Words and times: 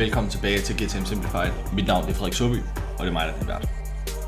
Velkommen 0.00 0.30
tilbage 0.30 0.60
til 0.60 0.76
GTM 0.76 1.04
Simplified. 1.04 1.52
Mit 1.72 1.86
navn 1.86 2.08
er 2.08 2.14
Frederik 2.14 2.34
Søby, 2.34 2.56
og 2.98 3.00
det 3.00 3.08
er 3.08 3.12
mig, 3.12 3.26
der 3.26 3.32
er 3.32 3.38
din 3.38 3.48
vært. 3.48 3.68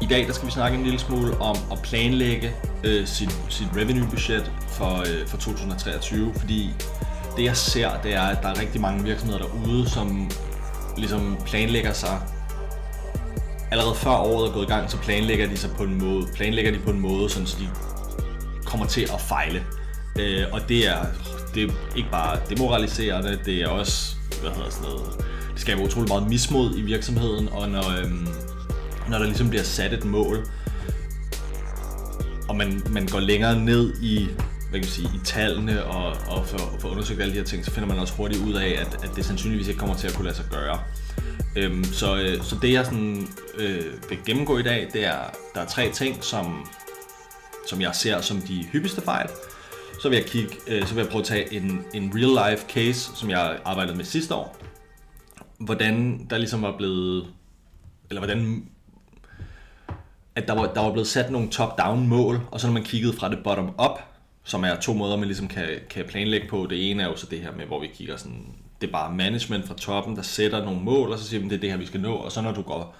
I 0.02 0.06
dag 0.06 0.26
der 0.26 0.32
skal 0.32 0.46
vi 0.46 0.52
snakke 0.52 0.78
en 0.78 0.84
lille 0.84 0.98
smule 0.98 1.40
om 1.40 1.56
at 1.72 1.78
planlægge 1.82 2.50
øh, 2.84 3.06
sit, 3.06 3.38
sit 3.48 3.66
revenue-budget 3.76 4.52
for, 4.68 5.00
øh, 5.00 5.26
for 5.26 5.36
2023, 5.36 6.34
fordi 6.34 6.70
det 7.36 7.44
jeg 7.44 7.56
ser, 7.56 7.90
det 8.02 8.14
er, 8.14 8.22
at 8.22 8.38
der 8.42 8.48
er 8.48 8.60
rigtig 8.60 8.80
mange 8.80 9.04
virksomheder 9.04 9.38
derude, 9.38 9.90
som 9.90 10.30
ligesom 10.96 11.38
planlægger 11.46 11.92
sig 11.92 12.20
allerede 13.70 13.94
før 13.94 14.16
året 14.16 14.48
er 14.48 14.52
gået 14.52 14.64
i 14.64 14.68
gang, 14.68 14.90
så 14.90 14.98
planlægger 14.98 15.48
de 15.48 15.56
sig 15.56 15.70
på 15.70 15.82
en 15.82 15.98
måde, 15.98 16.26
planlægger 16.34 16.72
de 16.72 16.78
på 16.78 16.90
en 16.90 17.00
måde, 17.00 17.30
sådan, 17.30 17.46
så 17.46 17.56
de 17.60 17.68
kommer 18.64 18.86
til 18.86 19.02
at 19.02 19.20
fejle. 19.20 19.64
Øh, 20.18 20.44
og 20.52 20.68
det 20.68 20.88
er, 20.88 21.04
det 21.54 21.62
er 21.62 21.72
ikke 21.96 22.10
bare 22.10 22.38
demoraliserende, 22.48 23.38
det 23.44 23.62
er 23.62 23.68
også, 23.68 24.16
hvad 24.42 24.50
hedder 24.50 24.70
sådan 24.70 24.88
noget, 24.88 25.31
skaber 25.62 25.82
utrolig 25.82 26.08
meget 26.08 26.28
mismod 26.28 26.78
i 26.78 26.82
virksomheden, 26.82 27.48
og 27.48 27.68
når, 27.68 27.98
øhm, 27.98 28.28
når 29.08 29.18
der 29.18 29.24
ligesom 29.24 29.48
bliver 29.48 29.62
sat 29.62 29.92
et 29.92 30.04
mål, 30.04 30.46
og 32.48 32.56
man, 32.56 32.82
man 32.90 33.06
går 33.06 33.20
længere 33.20 33.60
ned 33.60 33.94
i, 34.02 34.24
hvad 34.70 34.80
kan 34.80 34.80
man 34.80 34.84
sige, 34.84 35.08
i 35.14 35.20
tallene 35.24 35.84
og, 35.84 36.16
og 36.28 36.46
får, 36.46 36.76
får 36.80 36.88
undersøgt 36.88 37.20
alle 37.20 37.32
de 37.32 37.38
her 37.38 37.44
ting, 37.44 37.64
så 37.64 37.70
finder 37.70 37.88
man 37.88 37.98
også 37.98 38.14
hurtigt 38.14 38.42
ud 38.42 38.54
af, 38.54 38.68
at, 38.68 39.04
at 39.04 39.10
det 39.16 39.24
sandsynligvis 39.24 39.68
ikke 39.68 39.78
kommer 39.78 39.96
til 39.96 40.06
at 40.08 40.14
kunne 40.14 40.24
lade 40.24 40.36
sig 40.36 40.44
gøre. 40.50 40.78
Øhm, 41.56 41.84
så, 41.84 42.16
øh, 42.16 42.42
så 42.42 42.56
det 42.62 42.72
jeg 42.72 42.84
sådan, 42.84 43.28
øh, 43.58 43.84
vil 44.08 44.18
gennemgå 44.26 44.58
i 44.58 44.62
dag, 44.62 44.88
det 44.92 45.04
er, 45.04 45.20
der 45.54 45.60
er 45.60 45.66
tre 45.66 45.90
ting, 45.90 46.24
som, 46.24 46.68
som 47.68 47.80
jeg 47.80 47.94
ser 47.94 48.20
som 48.20 48.40
de 48.40 48.64
hyppigste 48.72 49.00
fejl. 49.00 49.28
Så 50.00 50.08
vil 50.08 50.16
jeg 50.16 50.26
kigge, 50.26 50.56
øh, 50.66 50.86
så 50.86 50.94
vil 50.94 51.02
jeg 51.02 51.10
prøve 51.10 51.22
at 51.22 51.28
tage 51.28 51.54
en, 51.54 51.84
en 51.94 52.12
real 52.14 52.50
life 52.50 52.66
case, 52.68 53.10
som 53.16 53.30
jeg 53.30 53.58
arbejdede 53.64 53.96
med 53.96 54.04
sidste 54.04 54.34
år. 54.34 54.71
Hvordan 55.64 56.26
der 56.30 56.38
ligesom 56.38 56.62
var 56.62 56.76
blevet, 56.76 57.26
eller 58.10 58.20
hvordan 58.20 58.68
at 60.34 60.48
der 60.48 60.54
var, 60.54 60.72
der 60.74 60.80
var 60.80 60.92
blevet 60.92 61.08
sat 61.08 61.30
nogle 61.30 61.48
top-down 61.48 62.08
mål, 62.08 62.40
og 62.50 62.60
så 62.60 62.66
når 62.66 62.74
man 62.74 62.82
kiggede 62.82 63.12
fra 63.12 63.30
det 63.30 63.38
bottom-up, 63.44 63.98
som 64.44 64.64
er 64.64 64.76
to 64.76 64.92
måder, 64.92 65.16
man 65.16 65.26
ligesom 65.26 65.48
kan, 65.48 65.68
kan 65.90 66.04
planlægge 66.08 66.48
på. 66.48 66.66
Det 66.70 66.90
ene 66.90 67.02
er 67.02 67.06
jo 67.06 67.16
så 67.16 67.26
det 67.26 67.40
her 67.40 67.52
med, 67.52 67.66
hvor 67.66 67.80
vi 67.80 67.86
kigger 67.86 68.16
sådan, 68.16 68.46
det 68.80 68.86
er 68.86 68.92
bare 68.92 69.14
management 69.14 69.66
fra 69.66 69.74
toppen, 69.74 70.16
der 70.16 70.22
sætter 70.22 70.64
nogle 70.64 70.80
mål, 70.80 71.12
og 71.12 71.18
så 71.18 71.24
siger 71.24 71.40
man, 71.40 71.50
det 71.50 71.56
er 71.56 71.60
det 71.60 71.70
her, 71.70 71.76
vi 71.76 71.86
skal 71.86 72.00
nå. 72.00 72.14
Og 72.14 72.32
så 72.32 72.42
når 72.42 72.52
du 72.52 72.62
går, 72.62 72.96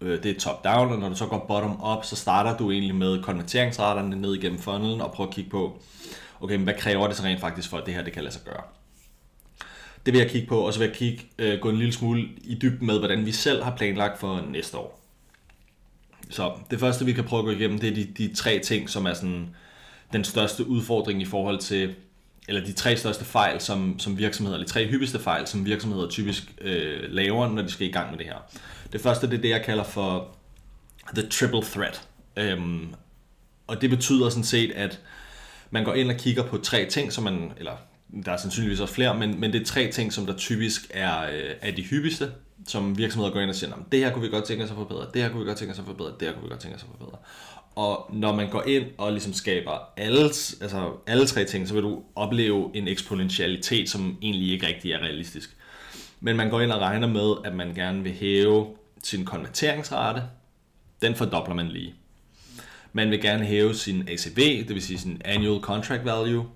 øh, 0.00 0.22
det 0.22 0.30
er 0.30 0.40
top-down, 0.40 0.92
og 0.92 0.98
når 0.98 1.08
du 1.08 1.16
så 1.16 1.26
går 1.26 1.44
bottom-up, 1.48 2.04
så 2.04 2.16
starter 2.16 2.56
du 2.56 2.70
egentlig 2.70 2.94
med 2.94 3.22
konverteringsraterne 3.22 4.16
ned 4.16 4.34
igennem 4.34 4.58
funnelen, 4.58 5.00
og 5.00 5.12
prøver 5.12 5.28
at 5.28 5.34
kigge 5.34 5.50
på, 5.50 5.82
okay, 6.40 6.54
men 6.54 6.64
hvad 6.64 6.74
kræver 6.78 7.06
det 7.06 7.16
så 7.16 7.22
rent 7.22 7.40
faktisk 7.40 7.70
for, 7.70 7.76
at 7.76 7.86
det 7.86 7.94
her 7.94 8.02
det 8.02 8.12
kan 8.12 8.22
lade 8.22 8.34
sig 8.34 8.42
gøre? 8.44 8.62
Det 10.06 10.14
vil 10.14 10.20
jeg 10.20 10.30
kigge 10.30 10.48
på, 10.48 10.60
og 10.60 10.72
så 10.72 10.78
vil 10.78 10.86
jeg 10.86 10.96
kigge, 10.96 11.24
øh, 11.38 11.60
gå 11.60 11.70
en 11.70 11.76
lille 11.76 11.92
smule 11.92 12.28
i 12.44 12.54
dybden 12.62 12.86
med, 12.86 12.98
hvordan 12.98 13.26
vi 13.26 13.32
selv 13.32 13.62
har 13.62 13.76
planlagt 13.76 14.20
for 14.20 14.44
næste 14.50 14.76
år. 14.76 15.00
Så 16.30 16.52
det 16.70 16.80
første, 16.80 17.04
vi 17.04 17.12
kan 17.12 17.24
prøve 17.24 17.40
at 17.40 17.44
gå 17.44 17.50
igennem, 17.50 17.78
det 17.78 17.90
er 17.90 17.94
de, 17.94 18.04
de 18.04 18.34
tre 18.34 18.58
ting, 18.58 18.90
som 18.90 19.06
er 19.06 19.14
sådan 19.14 19.54
den 20.12 20.24
største 20.24 20.66
udfordring 20.66 21.22
i 21.22 21.24
forhold 21.24 21.58
til, 21.58 21.94
eller 22.48 22.64
de 22.64 22.72
tre 22.72 22.96
største 22.96 23.24
fejl, 23.24 23.60
som, 23.60 23.98
som 23.98 24.18
virksomheder, 24.18 24.56
eller 24.56 24.66
de 24.66 24.72
tre 24.72 24.86
hyppigste 24.86 25.18
fejl, 25.18 25.46
som 25.46 25.66
virksomheder 25.66 26.08
typisk 26.08 26.54
øh, 26.60 27.02
laver, 27.08 27.48
når 27.48 27.62
de 27.62 27.70
skal 27.70 27.86
i 27.86 27.90
gang 27.90 28.10
med 28.10 28.18
det 28.18 28.26
her. 28.26 28.36
Det 28.92 29.00
første, 29.00 29.26
det 29.30 29.38
er 29.38 29.42
det, 29.42 29.50
jeg 29.50 29.64
kalder 29.64 29.84
for 29.84 30.28
the 31.14 31.28
triple 31.28 31.62
threat. 31.62 32.08
Øhm, 32.36 32.94
og 33.66 33.80
det 33.80 33.90
betyder 33.90 34.28
sådan 34.28 34.44
set, 34.44 34.72
at 34.72 35.00
man 35.70 35.84
går 35.84 35.94
ind 35.94 36.10
og 36.10 36.16
kigger 36.16 36.42
på 36.42 36.58
tre 36.58 36.86
ting, 36.90 37.12
som 37.12 37.24
man, 37.24 37.52
eller 37.58 37.72
der 38.24 38.32
er 38.32 38.36
sandsynligvis 38.36 38.80
også 38.80 38.94
flere, 38.94 39.18
men, 39.18 39.40
men 39.40 39.52
det 39.52 39.60
er 39.60 39.64
tre 39.64 39.90
ting, 39.90 40.12
som 40.12 40.26
der 40.26 40.36
typisk 40.36 40.90
er, 40.90 41.22
øh, 41.22 41.50
er 41.60 41.70
de 41.70 41.82
hyppigste, 41.82 42.30
som 42.68 42.98
virksomheder 42.98 43.32
går 43.32 43.40
ind 43.40 43.50
og 43.50 43.56
siger, 43.56 43.72
det 43.92 44.00
her 44.00 44.12
kunne 44.12 44.22
vi 44.22 44.28
godt 44.28 44.44
tænke 44.44 44.64
os 44.64 44.70
at 44.70 44.76
forbedre, 44.76 45.06
det 45.14 45.22
her 45.22 45.28
kunne 45.28 45.40
vi 45.40 45.46
godt 45.46 45.58
tænke 45.58 45.72
os 45.72 45.78
at 45.78 45.84
forbedre, 45.84 46.12
det 46.20 46.28
her 46.28 46.32
kunne 46.32 46.42
vi 46.42 46.48
godt 46.48 46.60
tænke 46.60 46.76
os 46.76 46.82
at 46.82 46.88
forbedre. 46.98 47.18
Og 47.74 48.10
når 48.12 48.34
man 48.34 48.50
går 48.50 48.62
ind 48.62 48.84
og 48.98 49.12
ligesom 49.12 49.32
skaber 49.32 49.92
alle, 49.96 50.24
altså 50.60 50.92
alle 51.06 51.26
tre 51.26 51.44
ting, 51.44 51.68
så 51.68 51.74
vil 51.74 51.82
du 51.82 52.02
opleve 52.14 52.70
en 52.74 52.88
eksponentialitet, 52.88 53.90
som 53.90 54.18
egentlig 54.22 54.52
ikke 54.52 54.66
rigtig 54.66 54.92
er 54.92 54.98
realistisk. 54.98 55.56
Men 56.20 56.36
man 56.36 56.50
går 56.50 56.60
ind 56.60 56.72
og 56.72 56.80
regner 56.80 57.06
med, 57.06 57.34
at 57.44 57.54
man 57.54 57.74
gerne 57.74 58.02
vil 58.02 58.12
hæve 58.12 58.66
sin 59.02 59.24
konverteringsrate. 59.24 60.22
Den 61.02 61.14
fordobler 61.14 61.54
man 61.54 61.68
lige. 61.68 61.94
Man 62.92 63.10
vil 63.10 63.20
gerne 63.20 63.44
hæve 63.44 63.74
sin 63.74 64.08
ACV, 64.08 64.66
det 64.66 64.68
vil 64.68 64.82
sige 64.82 64.98
sin 64.98 65.22
Annual 65.24 65.60
Contract 65.60 66.04
Value. 66.04 66.46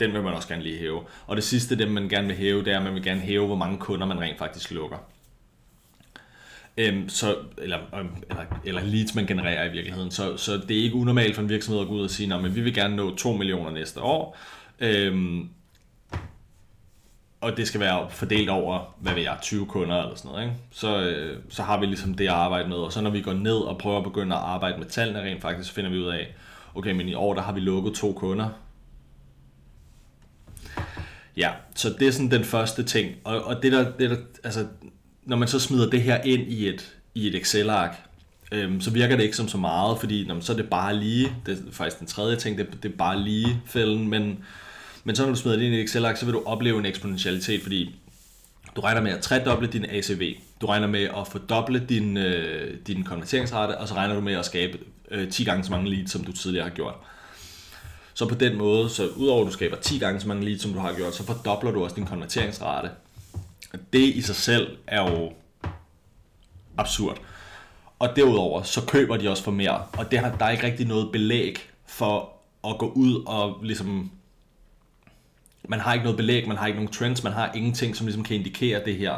Den 0.00 0.12
vil 0.12 0.22
man 0.22 0.34
også 0.34 0.48
gerne 0.48 0.62
lige 0.62 0.78
hæve. 0.78 1.00
Og 1.26 1.36
det 1.36 1.44
sidste, 1.44 1.78
det 1.78 1.90
man 1.90 2.08
gerne 2.08 2.26
vil 2.26 2.36
hæve, 2.36 2.64
det 2.64 2.72
er, 2.72 2.78
at 2.78 2.84
man 2.84 2.94
vil 2.94 3.02
gerne 3.02 3.20
hæve, 3.20 3.46
hvor 3.46 3.56
mange 3.56 3.78
kunder 3.78 4.06
man 4.06 4.20
rent 4.20 4.38
faktisk 4.38 4.70
lukker. 4.70 4.96
Øhm, 6.76 7.08
så, 7.08 7.36
eller, 7.58 7.78
øhm, 7.98 8.08
eller, 8.30 8.44
eller 8.64 8.82
leads, 8.84 9.14
man 9.14 9.26
genererer 9.26 9.64
i 9.64 9.72
virkeligheden. 9.72 10.10
Så, 10.10 10.36
så 10.36 10.52
det 10.68 10.78
er 10.78 10.82
ikke 10.82 10.96
unormalt 10.96 11.34
for 11.34 11.42
en 11.42 11.48
virksomhed 11.48 11.82
at 11.82 11.88
gå 11.88 11.94
ud 11.94 12.04
og 12.04 12.10
sige, 12.10 12.34
at 12.34 12.54
vi 12.54 12.60
vil 12.60 12.74
gerne 12.74 12.96
nå 12.96 13.16
2 13.16 13.32
millioner 13.32 13.70
næste 13.70 14.00
år. 14.00 14.36
Øhm, 14.80 15.48
og 17.40 17.56
det 17.56 17.68
skal 17.68 17.80
være 17.80 18.10
fordelt 18.10 18.50
over, 18.50 18.94
hvad 18.98 19.14
ved 19.14 19.22
jeg, 19.22 19.38
20 19.42 19.66
kunder 19.66 20.02
eller 20.02 20.14
sådan 20.14 20.30
noget, 20.30 20.44
ikke? 20.44 20.56
Så, 20.70 21.00
øh, 21.00 21.38
så 21.48 21.62
har 21.62 21.80
vi 21.80 21.86
ligesom 21.86 22.14
det 22.14 22.24
at 22.24 22.30
arbejde 22.30 22.68
med, 22.68 22.76
og 22.76 22.92
så 22.92 23.00
når 23.00 23.10
vi 23.10 23.20
går 23.20 23.32
ned 23.32 23.56
og 23.56 23.78
prøver 23.78 23.98
at 23.98 24.04
begynde 24.04 24.36
at 24.36 24.42
arbejde 24.42 24.78
med 24.78 24.86
tallene 24.86 25.22
rent 25.22 25.42
faktisk, 25.42 25.68
så 25.68 25.74
finder 25.74 25.90
vi 25.90 25.98
ud 25.98 26.06
af, 26.06 26.34
okay, 26.74 26.92
men 26.92 27.08
i 27.08 27.14
år 27.14 27.34
der 27.34 27.42
har 27.42 27.52
vi 27.52 27.60
lukket 27.60 27.94
to 27.94 28.12
kunder. 28.12 28.48
Ja, 31.36 31.50
så 31.74 31.94
det 31.98 32.08
er 32.08 32.12
sådan 32.12 32.30
den 32.30 32.44
første 32.44 32.82
ting, 32.82 33.14
og, 33.24 33.44
og 33.44 33.62
det 33.62 33.72
der, 33.72 33.90
det 33.90 34.10
der, 34.10 34.16
altså, 34.44 34.66
når 35.24 35.36
man 35.36 35.48
så 35.48 35.60
smider 35.60 35.90
det 35.90 36.02
her 36.02 36.22
ind 36.22 36.52
i 36.52 36.68
et, 36.68 36.94
i 37.14 37.28
et 37.28 37.34
Excel-ark, 37.34 37.96
øhm, 38.52 38.80
så 38.80 38.90
virker 38.90 39.16
det 39.16 39.22
ikke 39.22 39.36
som 39.36 39.48
så 39.48 39.58
meget, 39.58 40.00
fordi 40.00 40.26
når, 40.26 40.34
man, 40.34 40.42
så 40.42 40.52
er 40.52 40.56
det 40.56 40.70
bare 40.70 40.96
lige, 40.96 41.32
det 41.46 41.58
er 41.58 41.72
faktisk 41.72 41.98
den 41.98 42.06
tredje 42.06 42.36
ting, 42.36 42.58
det, 42.58 42.66
det 42.82 42.92
er 42.92 42.96
bare 42.96 43.20
lige 43.20 43.60
fælden, 43.66 44.08
men 44.08 44.38
men 45.04 45.16
så 45.16 45.22
når 45.22 45.30
du 45.30 45.38
smider 45.38 45.56
det 45.56 45.64
ind 45.64 45.74
i 45.74 45.78
et 45.78 45.84
Excel-ark, 45.84 46.16
så 46.16 46.24
vil 46.24 46.34
du 46.34 46.42
opleve 46.46 46.78
en 46.78 46.86
eksponentialitet, 46.86 47.62
fordi 47.62 47.94
du 48.76 48.80
regner 48.80 49.00
med 49.00 49.12
at 49.12 49.20
tredoble 49.20 49.66
din 49.66 49.84
ACV, 49.84 50.36
du 50.60 50.66
regner 50.66 50.86
med 50.86 51.02
at 51.02 51.28
fordoble 51.30 51.86
din, 51.88 52.16
øh, 52.16 52.74
din 52.86 53.04
konverteringsrate, 53.04 53.78
og 53.78 53.88
så 53.88 53.94
regner 53.94 54.14
du 54.14 54.20
med 54.20 54.34
at 54.34 54.44
skabe 54.44 54.78
øh, 55.10 55.30
10 55.30 55.44
gange 55.44 55.64
så 55.64 55.70
mange 55.70 55.90
leads, 55.90 56.10
som 56.10 56.24
du 56.24 56.32
tidligere 56.32 56.68
har 56.68 56.74
gjort. 56.74 56.94
Så 58.14 58.28
på 58.28 58.34
den 58.34 58.58
måde, 58.58 58.90
så 58.90 59.08
udover 59.08 59.40
at 59.40 59.46
du 59.46 59.52
skaber 59.52 59.76
10 59.76 59.98
gange 59.98 60.20
så 60.20 60.28
mange 60.28 60.44
leads, 60.44 60.62
som 60.62 60.72
du 60.72 60.78
har 60.78 60.94
gjort, 60.94 61.14
så 61.14 61.24
fordobler 61.24 61.70
du 61.70 61.84
også 61.84 61.96
din 61.96 62.06
konverteringsrate. 62.06 62.90
Det 63.92 63.98
i 64.14 64.22
sig 64.22 64.36
selv 64.36 64.76
er 64.86 65.10
jo 65.10 65.32
absurd. 66.78 67.18
Og 67.98 68.08
derudover, 68.16 68.62
så 68.62 68.86
køber 68.86 69.16
de 69.16 69.30
også 69.30 69.42
for 69.42 69.50
mere. 69.50 69.84
Og 69.98 70.10
det 70.10 70.18
har, 70.18 70.36
der 70.36 70.44
er 70.44 70.50
ikke 70.50 70.66
rigtig 70.66 70.86
noget 70.86 71.12
belæg 71.12 71.58
for 71.86 72.32
at 72.68 72.78
gå 72.78 72.92
ud 72.92 73.24
og 73.26 73.58
ligesom 73.62 74.10
man 75.68 75.80
har 75.80 75.92
ikke 75.92 76.04
noget 76.04 76.16
belæg, 76.16 76.48
man 76.48 76.56
har 76.56 76.66
ikke 76.66 76.78
nogen 76.78 76.92
trends, 76.92 77.24
man 77.24 77.32
har 77.32 77.52
ingenting, 77.54 77.96
som 77.96 78.06
ligesom 78.06 78.24
kan 78.24 78.36
indikere 78.36 78.84
det 78.84 78.96
her. 78.96 79.16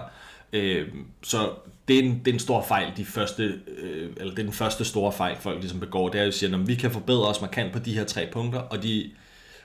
Øh, 0.53 0.89
så 1.23 1.51
det 1.89 1.99
er, 1.99 2.03
en, 2.03 2.19
det 2.19 2.29
er 2.29 2.33
en 2.33 2.39
stor 2.39 2.63
fejl, 2.63 2.93
de 2.97 3.05
første, 3.05 3.61
øh, 3.79 4.11
eller 4.17 4.35
det 4.35 4.39
er 4.39 4.45
den 4.45 4.53
første 4.53 4.85
store 4.85 5.13
fejl, 5.13 5.37
folk 5.41 5.61
ligesom 5.61 5.81
begår, 5.81 6.09
det 6.09 6.19
er 6.19 6.23
jo 6.23 6.29
at 6.29 6.35
sige, 6.35 6.55
at 6.55 6.69
vi 6.69 6.75
kan 6.75 6.91
forbedre 6.91 7.29
os 7.29 7.41
markant 7.41 7.73
på 7.73 7.79
de 7.79 7.95
her 7.95 8.05
tre 8.05 8.29
punkter, 8.33 8.61
og, 8.61 8.83
de, 8.83 9.11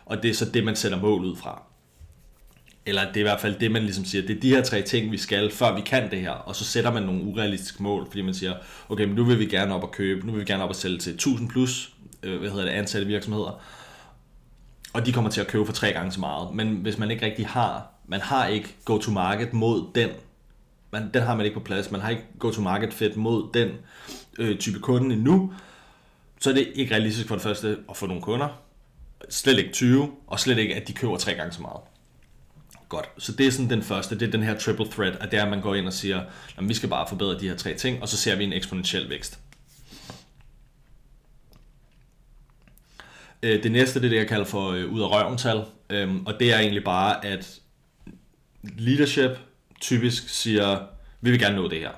og 0.06 0.24
det 0.24 0.30
er 0.30 0.34
så 0.34 0.46
det, 0.46 0.64
man 0.64 0.76
sætter 0.76 1.02
mål 1.02 1.26
ud 1.26 1.36
fra. 1.36 1.64
Eller 2.86 3.02
det 3.08 3.16
er 3.16 3.20
i 3.20 3.24
hvert 3.24 3.42
fald 3.42 3.60
det, 3.60 3.72
man 3.72 3.82
ligesom 3.82 4.06
siger, 4.06 4.28
det 4.28 4.38
er 4.38 4.40
de 4.40 4.50
her 4.50 4.64
tre 4.64 4.82
ting, 4.82 5.12
vi 5.12 5.18
skal, 5.18 5.52
før 5.52 5.76
vi 5.76 5.82
kan 5.82 6.12
det 6.12 6.22
her, 6.22 6.32
og 6.32 6.56
så 6.56 6.64
sætter 6.64 6.92
man 6.92 7.04
nogle 7.04 7.24
urealistiske 7.24 7.84
mål, 7.84 8.06
fordi 8.08 8.22
man 8.22 8.34
siger, 8.34 8.54
okay, 8.90 9.04
men 9.04 9.16
nu 9.16 9.24
vil 9.24 9.40
vi 9.40 9.46
gerne 9.46 9.76
op 9.76 9.84
og 9.84 9.92
købe, 9.92 10.26
nu 10.26 10.32
vil 10.32 10.42
vi 10.42 10.46
gerne 10.46 10.64
op 10.64 10.70
og 10.70 10.76
sælge 10.76 10.98
til 10.98 11.14
1000 11.14 11.50
plus, 11.50 11.94
øh, 12.24 12.40
hvad 12.40 12.50
hedder 12.50 12.66
det, 12.66 12.72
ansatte 12.72 13.08
virksomheder, 13.08 13.62
og 14.94 15.06
de 15.06 15.14
kommer 15.14 15.30
til 15.30 15.42
at 15.42 15.48
købe 15.48 15.66
for 15.66 15.74
tre 15.74 15.92
gange 15.92 16.12
så 16.12 16.20
meget. 16.20 16.56
Men 16.56 16.76
hvis 16.76 16.98
man 16.98 17.12
ikke 17.12 17.26
rigtig 17.26 17.48
har, 17.48 17.88
man 18.08 18.22
har 18.22 18.48
ikke 18.48 18.76
go-to-market 18.86 19.54
mod 19.54 19.84
den, 19.96 20.10
man, 20.92 21.10
den 21.14 21.22
har 21.22 21.36
man 21.36 21.46
ikke 21.46 21.60
på 21.60 21.64
plads, 21.64 21.92
man 21.92 22.02
har 22.02 22.10
ikke 22.10 22.24
go-to-market 22.40 22.94
fit 22.94 23.16
mod 23.16 23.50
den 23.54 23.72
øh, 24.40 24.58
type 24.58 24.80
kunde 24.80 25.16
endnu, 25.16 25.54
så 26.40 26.50
er 26.50 26.54
det 26.54 26.72
ikke 26.76 26.96
realistisk 26.96 27.28
for 27.28 27.36
det 27.36 27.44
første 27.44 27.78
at 27.90 27.98
få 27.98 28.08
nogle 28.08 28.22
kunder, 28.22 28.62
slet 29.30 29.58
ikke 29.58 29.72
20, 29.72 30.12
og 30.28 30.40
slet 30.40 30.58
ikke, 30.58 30.76
at 30.76 30.88
de 30.88 30.94
køber 30.94 31.18
tre 31.18 31.34
gange 31.34 31.52
så 31.52 31.62
meget. 31.62 31.82
Godt, 32.90 33.10
så 33.18 33.32
det 33.32 33.48
er 33.48 33.52
sådan 33.52 33.70
den 33.70 33.84
første, 33.84 34.20
det 34.20 34.28
er 34.28 34.32
den 34.32 34.44
her 34.44 34.58
triple 34.58 34.88
threat, 34.92 35.16
at 35.16 35.32
det 35.32 35.40
er, 35.40 35.44
at 35.44 35.50
man 35.50 35.62
går 35.62 35.76
ind 35.76 35.88
og 35.88 35.94
siger, 35.94 36.24
at 36.58 36.70
vi 36.70 36.74
skal 36.74 36.90
bare 36.90 37.08
forbedre 37.10 37.40
de 37.40 37.50
her 37.50 37.56
tre 37.56 37.74
ting, 37.74 38.02
og 38.02 38.08
så 38.08 38.18
ser 38.18 38.36
vi 38.36 38.44
en 38.44 38.54
eksponentiel 38.54 39.10
vækst. 39.10 39.40
Øh, 43.44 43.64
det 43.64 43.72
næste 43.72 44.00
det 44.00 44.06
er 44.06 44.10
det, 44.10 44.18
jeg 44.18 44.28
kalder 44.28 44.46
for 44.46 44.72
øh, 44.72 44.92
ud 44.92 45.02
af 45.02 45.12
røvental, 45.12 45.64
øhm, 45.90 46.26
og 46.26 46.40
det 46.40 46.54
er 46.54 46.60
egentlig 46.60 46.84
bare, 46.84 47.26
at 47.26 47.60
leadership 48.64 49.32
typisk 49.82 50.30
siger, 50.30 50.80
vi 51.22 51.32
vil 51.32 51.40
gerne 51.40 51.56
nå 51.56 51.68
det 51.68 51.80
her, 51.80 51.92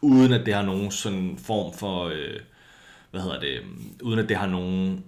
uden 0.00 0.32
at 0.32 0.46
det 0.46 0.54
har 0.54 0.62
nogen 0.62 0.90
sådan 0.90 1.38
form 1.38 1.74
for, 1.78 2.04
øh, 2.04 2.40
hvad 3.10 3.20
hedder 3.20 3.40
det, 3.40 3.60
uden 4.02 4.18
at 4.18 4.28
det 4.28 4.36
har 4.36 4.46
nogen, 4.46 5.04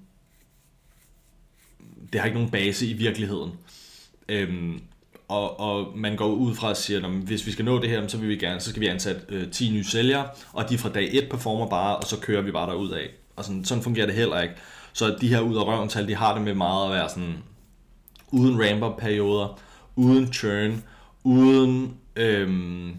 det 2.13 2.21
har 2.21 2.27
ikke 2.27 2.39
nogen 2.39 2.51
base 2.51 2.87
i 2.87 2.93
virkeligheden. 2.93 3.53
Øhm, 4.29 4.83
og, 5.29 5.61
og 5.61 5.99
man 5.99 6.17
går 6.17 6.27
ud 6.27 6.55
fra 6.55 6.69
og 6.69 6.77
siger, 6.77 7.07
at 7.07 7.11
hvis 7.11 7.47
vi 7.47 7.53
skal 7.53 7.65
nå 7.65 7.81
det 7.81 7.91
her, 7.91 8.09
så, 8.09 8.19
vil 8.19 8.29
vi 8.29 8.37
gerne, 8.37 8.61
så 8.61 8.71
skal 8.71 8.81
vi 8.81 8.87
ansætte 8.87 9.23
øh, 9.29 9.51
10 9.51 9.71
nye 9.71 9.85
sælgere, 9.85 10.29
og 10.53 10.71
de 10.71 10.79
fra 10.79 10.89
dag 10.89 11.09
1 11.13 11.29
performer 11.31 11.69
bare, 11.69 11.97
og 11.97 12.05
så 12.05 12.21
kører 12.21 12.43
vi 12.43 12.51
bare 12.51 12.71
derud 12.71 12.91
af. 12.91 13.11
Og 13.37 13.45
sådan, 13.45 13.65
sådan 13.65 13.83
fungerer 13.83 14.07
det 14.07 14.15
heller 14.15 14.41
ikke. 14.41 14.55
Så 14.93 15.17
de 15.21 15.29
her 15.29 15.41
ud 15.41 15.57
af 15.57 15.67
røven 15.67 15.89
tal, 15.89 16.09
de 16.09 16.15
har 16.15 16.35
det 16.35 16.43
med 16.43 16.55
meget 16.55 16.87
at 16.87 16.93
være 16.93 17.09
sådan, 17.09 17.43
uden 18.31 18.61
ramp-up-perioder, 18.61 19.61
uden 19.97 20.33
churn, 20.33 20.83
uden 21.27 21.97
øhm, 22.17 22.95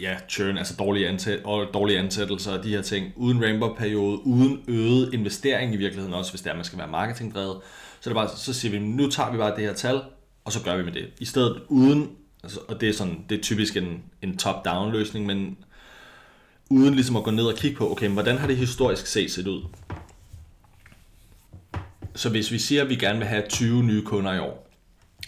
ja, 0.00 0.16
churn, 0.28 0.58
altså 0.58 0.74
dårlige, 0.76 1.08
ansæt, 1.08 1.40
og 1.44 1.66
dårlige 1.74 1.98
ansættelser 1.98 2.58
og 2.58 2.64
de 2.64 2.68
her 2.68 2.82
ting, 2.82 3.12
uden 3.16 3.44
ramp-up-periode, 3.44 4.26
uden 4.26 4.64
øget 4.68 5.14
investering 5.14 5.74
i 5.74 5.76
virkeligheden 5.76 6.14
også, 6.14 6.32
hvis 6.32 6.40
det 6.40 6.50
er, 6.50 6.54
man 6.54 6.64
skal 6.64 6.78
være 6.78 6.88
marketingdrevet. 6.88 7.56
Så, 8.00 8.10
det 8.10 8.16
er 8.16 8.20
bare, 8.20 8.36
så 8.36 8.52
siger 8.52 8.72
vi, 8.72 8.78
nu 8.78 9.10
tager 9.10 9.32
vi 9.32 9.38
bare 9.38 9.56
det 9.56 9.64
her 9.64 9.72
tal, 9.72 10.02
og 10.44 10.52
så 10.52 10.62
gør 10.62 10.76
vi 10.76 10.82
med 10.82 10.92
det. 10.92 11.08
I 11.18 11.24
stedet 11.24 11.62
uden, 11.68 12.10
altså, 12.42 12.60
og 12.68 12.80
det 12.80 12.88
er, 12.88 12.92
sådan, 12.92 13.24
det 13.28 13.38
er 13.38 13.42
typisk 13.42 13.76
en, 13.76 14.02
en 14.22 14.36
top-down 14.36 14.92
løsning, 14.92 15.26
men 15.26 15.56
uden 16.70 16.94
ligesom 16.94 17.16
at 17.16 17.24
gå 17.24 17.30
ned 17.30 17.44
og 17.44 17.54
kigge 17.54 17.76
på, 17.76 17.90
okay, 17.90 18.06
men 18.06 18.12
hvordan 18.12 18.38
har 18.38 18.46
det 18.46 18.56
historisk 18.56 19.06
set 19.06 19.30
set 19.30 19.46
ud? 19.46 19.62
Så 22.14 22.28
hvis 22.28 22.52
vi 22.52 22.58
siger, 22.58 22.82
at 22.82 22.88
vi 22.88 22.96
gerne 22.96 23.18
vil 23.18 23.28
have 23.28 23.42
20 23.48 23.82
nye 23.82 24.02
kunder 24.02 24.32
i 24.34 24.38
år, 24.38 24.63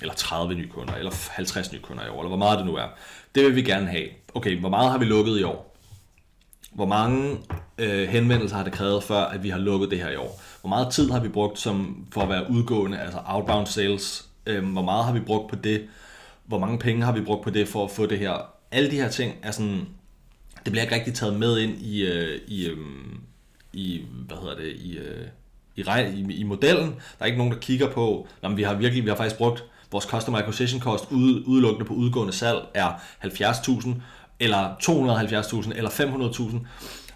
eller 0.01 0.15
30 0.15 0.55
nye 0.55 0.69
kunder, 0.69 0.95
eller 0.95 1.31
50 1.31 1.73
nye 1.73 1.81
kunder 1.81 2.07
i 2.07 2.09
år, 2.09 2.19
eller 2.21 2.29
hvor 2.29 2.37
meget 2.37 2.59
det 2.59 2.67
nu 2.67 2.77
er, 2.77 2.87
det 3.35 3.45
vil 3.45 3.57
vi 3.57 3.63
gerne 3.63 3.87
have. 3.87 4.09
Okay, 4.35 4.61
hvor 4.61 4.69
meget 4.69 4.91
har 4.91 4.99
vi 4.99 5.05
lukket 5.05 5.41
i 5.41 5.43
år? 5.43 5.77
Hvor 6.73 6.87
mange 6.87 7.39
øh, 7.79 8.09
henvendelser 8.09 8.57
har 8.57 8.65
det 8.65 8.73
krævet 8.73 9.03
før, 9.03 9.21
at 9.21 9.43
vi 9.43 9.51
har 9.51 9.59
lukket 9.59 9.91
det 9.91 9.99
her 9.99 10.11
i 10.11 10.17
år? 10.17 10.41
Hvor 10.61 10.69
meget 10.69 10.93
tid 10.93 11.11
har 11.11 11.21
vi 11.21 11.29
brugt 11.29 11.59
som, 11.59 12.07
for 12.13 12.21
at 12.21 12.29
være 12.29 12.51
udgående, 12.51 12.99
altså 12.99 13.19
outbound 13.27 13.67
sales? 13.67 14.29
Øh, 14.47 14.65
hvor 14.65 14.83
meget 14.83 15.05
har 15.05 15.13
vi 15.13 15.21
brugt 15.21 15.51
på 15.51 15.57
det? 15.57 15.89
Hvor 16.45 16.59
mange 16.59 16.79
penge 16.79 17.05
har 17.05 17.13
vi 17.13 17.21
brugt 17.21 17.45
på 17.45 17.51
det 17.51 17.69
for 17.69 17.85
at 17.85 17.91
få 17.91 18.07
det 18.07 18.19
her? 18.19 18.33
Alle 18.71 18.91
de 18.91 18.97
her 18.97 19.09
ting 19.09 19.35
er 19.43 19.51
sådan, 19.51 19.89
det 20.65 20.73
bliver 20.73 20.83
ikke 20.83 20.95
rigtig 20.95 21.15
taget 21.15 21.39
med 21.39 21.59
ind 21.59 21.83
i, 21.83 22.07
øh, 22.07 22.41
i, 22.47 22.67
øh, 22.67 22.79
i 23.73 24.03
hvad 24.27 24.37
hedder 24.37 24.57
det, 24.57 24.73
i, 24.73 24.99
øh, 24.99 25.27
i, 25.77 25.83
i, 26.15 26.35
i 26.35 26.43
modellen. 26.43 26.87
Der 26.89 27.21
er 27.21 27.27
ikke 27.27 27.39
nogen, 27.39 27.53
der 27.53 27.59
kigger 27.59 27.91
på, 27.91 28.29
jamen, 28.43 28.57
vi 28.57 28.63
har 28.63 28.75
virkelig, 28.75 29.05
vi 29.05 29.09
har 29.09 29.17
faktisk 29.17 29.37
brugt 29.37 29.65
vores 29.93 30.05
customer 30.05 30.39
acquisition 30.39 30.81
cost 30.81 31.05
ud, 31.11 31.43
udelukkende 31.47 31.89
på 31.89 31.95
udgående 31.95 32.33
salg 32.33 32.59
er 32.75 32.93
70.000, 33.25 33.89
eller 34.41 34.75
270.000, 34.83 35.77
eller 35.77 35.91
500.000, 35.91 36.57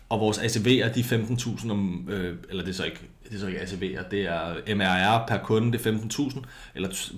og 0.09 0.21
vores 0.21 0.39
ACV 0.39 0.81
er 0.83 0.93
de 0.93 1.01
15.000, 1.01 1.71
om, 1.71 2.09
øh, 2.11 2.37
eller 2.49 2.63
det 2.63 2.71
er 2.71 2.75
så 2.75 2.85
ikke, 2.85 3.01
det 3.25 3.35
er 3.35 3.39
så 3.39 3.47
ikke 3.47 3.61
ACV'er, 3.61 4.09
det 4.11 4.21
er 4.21 4.75
MRR 4.75 5.27
per 5.27 5.39
kunde, 5.39 5.79
det 5.79 5.87
er 5.87 5.93
15.000, 5.93 6.41
eller 6.75 7.11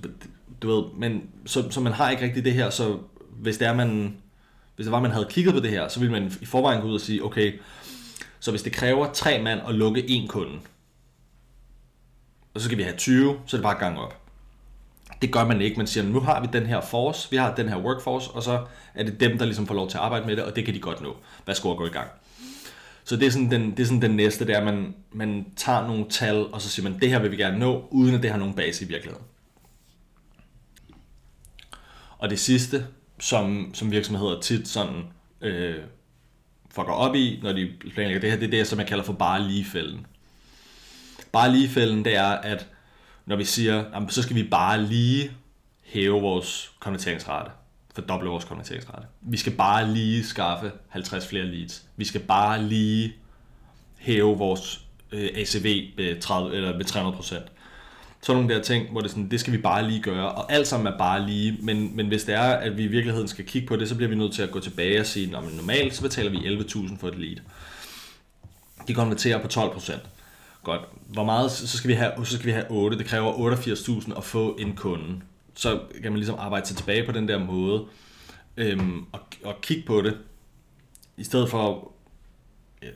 du 0.62 0.68
ved, 0.68 0.84
men 0.98 1.22
så, 1.46 1.70
så 1.70 1.80
man 1.80 1.92
har 1.92 2.10
ikke 2.10 2.24
rigtig 2.24 2.44
det 2.44 2.52
her, 2.52 2.70
så 2.70 2.98
hvis 3.40 3.58
det 3.58 3.68
er 3.68 3.74
man, 3.74 4.16
hvis 4.76 4.84
det 4.84 4.92
var, 4.92 5.00
man 5.00 5.10
havde 5.10 5.26
kigget 5.30 5.54
på 5.54 5.60
det 5.60 5.70
her, 5.70 5.88
så 5.88 6.00
ville 6.00 6.12
man 6.12 6.32
i 6.40 6.44
forvejen 6.44 6.80
gå 6.80 6.88
ud 6.88 6.94
og 6.94 7.00
sige, 7.00 7.24
okay, 7.24 7.52
så 8.40 8.50
hvis 8.50 8.62
det 8.62 8.72
kræver 8.72 9.12
tre 9.12 9.42
mand 9.42 9.60
at 9.68 9.74
lukke 9.74 10.10
en 10.10 10.28
kunde, 10.28 10.58
og 12.54 12.60
så 12.60 12.64
skal 12.64 12.78
vi 12.78 12.82
have 12.82 12.96
20, 12.96 13.36
så 13.46 13.56
er 13.56 13.58
det 13.58 13.62
bare 13.62 13.78
gang 13.78 13.98
op. 13.98 14.21
Det 15.22 15.32
gør 15.32 15.44
man 15.44 15.60
ikke. 15.60 15.76
Man 15.76 15.86
siger, 15.86 16.04
nu 16.04 16.20
har 16.20 16.40
vi 16.40 16.48
den 16.52 16.66
her 16.66 16.80
force, 16.80 17.30
vi 17.30 17.36
har 17.36 17.54
den 17.54 17.68
her 17.68 17.76
workforce, 17.76 18.30
og 18.30 18.42
så 18.42 18.66
er 18.94 19.04
det 19.04 19.20
dem, 19.20 19.38
der 19.38 19.44
ligesom 19.44 19.66
får 19.66 19.74
lov 19.74 19.88
til 19.88 19.98
at 19.98 20.04
arbejde 20.04 20.26
med 20.26 20.36
det, 20.36 20.44
og 20.44 20.56
det 20.56 20.64
kan 20.64 20.74
de 20.74 20.80
godt 20.80 21.00
nå. 21.00 21.16
Værsgo 21.46 21.70
at 21.70 21.76
gå 21.76 21.86
i 21.86 21.90
gang. 21.90 22.08
Så 23.04 23.16
det 23.16 23.26
er 23.26 23.30
sådan 23.30 23.50
den, 23.50 23.70
det 23.70 23.80
er 23.80 23.84
sådan 23.84 24.02
den 24.02 24.16
næste, 24.16 24.46
det 24.46 24.54
er, 24.54 24.58
at 24.58 24.64
man, 24.64 24.94
man 25.12 25.46
tager 25.56 25.86
nogle 25.86 26.06
tal, 26.10 26.46
og 26.46 26.60
så 26.60 26.68
siger 26.68 26.90
man, 26.90 27.00
det 27.00 27.08
her 27.08 27.18
vil 27.18 27.30
vi 27.30 27.36
gerne 27.36 27.58
nå, 27.58 27.88
uden 27.90 28.14
at 28.14 28.22
det 28.22 28.30
har 28.30 28.38
nogen 28.38 28.54
base 28.54 28.84
i 28.84 28.88
virkeligheden. 28.88 29.26
Og 32.18 32.30
det 32.30 32.40
sidste, 32.40 32.86
som, 33.20 33.70
som 33.74 33.90
virksomheder 33.90 34.40
tit 34.40 34.68
sådan 34.68 35.02
øh, 35.40 35.76
fucker 36.70 36.92
op 36.92 37.14
i, 37.14 37.40
når 37.42 37.52
de 37.52 37.72
planlægger 37.94 38.20
det 38.20 38.30
her, 38.30 38.38
det 38.38 38.46
er 38.46 38.50
det, 38.50 38.66
som 38.66 38.78
jeg 38.78 38.86
kalder 38.86 39.04
for 39.04 39.12
bare 39.12 39.42
ligefælden. 39.42 40.06
Bare 41.32 41.52
ligefælden, 41.52 42.04
det 42.04 42.16
er, 42.16 42.24
at 42.24 42.66
når 43.26 43.36
vi 43.36 43.44
siger, 43.44 43.84
jamen, 43.94 44.10
så 44.10 44.22
skal 44.22 44.36
vi 44.36 44.42
bare 44.42 44.82
lige 44.82 45.30
hæve 45.84 46.20
vores 46.20 46.72
konverteringsrate, 46.80 47.50
fordoble 47.94 48.30
vores 48.30 48.44
konverteringsrate. 48.44 49.06
Vi 49.20 49.36
skal 49.36 49.52
bare 49.52 49.92
lige 49.92 50.24
skaffe 50.24 50.72
50 50.88 51.26
flere 51.26 51.44
leads. 51.44 51.84
Vi 51.96 52.04
skal 52.04 52.20
bare 52.20 52.62
lige 52.62 53.14
hæve 53.98 54.38
vores 54.38 54.80
øh, 55.12 55.30
ACV 55.34 55.90
med, 55.96 56.20
30, 56.20 56.56
eller 56.56 56.76
med 56.76 56.84
300 56.84 57.16
procent. 57.16 57.44
Så 58.22 58.34
nogle 58.34 58.54
der 58.54 58.62
ting, 58.62 58.90
hvor 58.90 59.00
det, 59.00 59.10
sådan, 59.10 59.30
det 59.30 59.40
skal 59.40 59.52
vi 59.52 59.58
bare 59.58 59.88
lige 59.88 60.02
gøre, 60.02 60.32
og 60.32 60.52
alt 60.52 60.66
sammen 60.66 60.92
er 60.92 60.98
bare 60.98 61.26
lige, 61.26 61.58
men, 61.60 61.96
men 61.96 62.08
hvis 62.08 62.24
det 62.24 62.34
er, 62.34 62.52
at 62.52 62.76
vi 62.76 62.82
i 62.82 62.86
virkeligheden 62.86 63.28
skal 63.28 63.44
kigge 63.44 63.68
på 63.68 63.76
det, 63.76 63.88
så 63.88 63.94
bliver 63.94 64.08
vi 64.08 64.14
nødt 64.14 64.32
til 64.32 64.42
at 64.42 64.50
gå 64.50 64.60
tilbage 64.60 65.00
og 65.00 65.06
sige, 65.06 65.36
at 65.36 65.56
normalt 65.56 65.94
så 65.94 66.02
betaler 66.02 66.30
vi 66.30 66.36
11.000 66.36 67.00
for 67.00 67.08
et 67.08 67.18
lead. 67.18 67.36
De 68.88 68.94
konverterer 68.94 69.42
på 69.42 69.48
12 69.48 69.72
procent. 69.72 70.02
Godt. 70.62 70.82
Hvor 71.06 71.24
meget, 71.24 71.50
så 71.50 71.78
skal 71.78 71.88
vi 71.88 71.94
have, 71.94 72.26
så 72.26 72.34
skal 72.34 72.46
vi 72.46 72.52
have 72.52 72.70
8. 72.70 72.98
Det 72.98 73.06
kræver 73.06 73.32
88.000 73.32 74.16
at 74.16 74.24
få 74.24 74.56
en 74.60 74.76
kunde. 74.76 75.20
Så 75.54 75.80
kan 76.02 76.12
man 76.12 76.16
ligesom 76.16 76.36
arbejde 76.38 76.66
sig 76.66 76.76
tilbage 76.76 77.06
på 77.06 77.12
den 77.12 77.28
der 77.28 77.38
måde, 77.38 77.84
øhm, 78.56 79.06
og, 79.12 79.20
og 79.44 79.60
kigge 79.60 79.82
på 79.86 80.02
det, 80.02 80.18
i 81.16 81.24
stedet 81.24 81.50
for, 81.50 81.92
øh, 82.82 82.90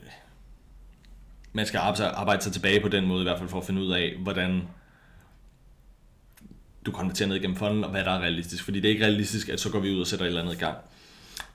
man 1.53 1.65
skal 1.65 1.79
arbejde 2.03 2.43
sig 2.43 2.53
tilbage 2.53 2.79
på 2.79 2.87
den 2.87 3.07
måde, 3.07 3.21
i 3.21 3.23
hvert 3.23 3.37
fald 3.37 3.49
for 3.49 3.57
at 3.57 3.65
finde 3.65 3.81
ud 3.81 3.91
af, 3.91 4.15
hvordan 4.19 4.67
du 6.85 6.91
konverterer 6.91 7.27
ned 7.27 7.35
igennem 7.35 7.57
fonden, 7.57 7.83
og 7.83 7.91
hvad 7.91 8.03
der 8.03 8.11
er 8.11 8.19
realistisk. 8.19 8.63
Fordi 8.63 8.79
det 8.79 8.87
er 8.87 8.93
ikke 8.93 9.05
realistisk, 9.05 9.49
at 9.49 9.59
så 9.59 9.71
går 9.71 9.79
vi 9.79 9.95
ud 9.95 10.01
og 10.01 10.07
sætter 10.07 10.25
et 10.25 10.27
eller 10.27 10.41
andet 10.41 10.53
i 10.53 10.59
gang. 10.59 10.77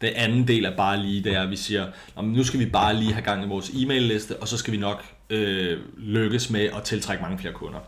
Det 0.03 0.09
anden 0.09 0.49
del 0.49 0.65
er 0.65 0.77
bare 0.77 1.03
lige, 1.03 1.25
det 1.25 1.35
er, 1.35 1.43
at 1.43 1.51
vi 1.51 1.57
siger, 1.57 1.87
nu 2.23 2.45
skal 2.45 2.61
vi 2.61 2.67
bare 2.67 2.97
lige 2.97 3.13
have 3.13 3.25
gang 3.25 3.45
i 3.45 3.49
vores 3.49 3.71
e-mail-liste, 3.71 4.37
og 4.37 4.49
så 4.49 4.57
skal 4.57 4.73
vi 4.73 4.79
nok 4.79 5.05
øh, 5.31 5.79
lykkes 5.97 6.51
med 6.51 6.61
at 6.61 6.83
tiltrække 6.83 7.23
mange 7.23 7.39
flere 7.39 7.55
kunder. 7.55 7.81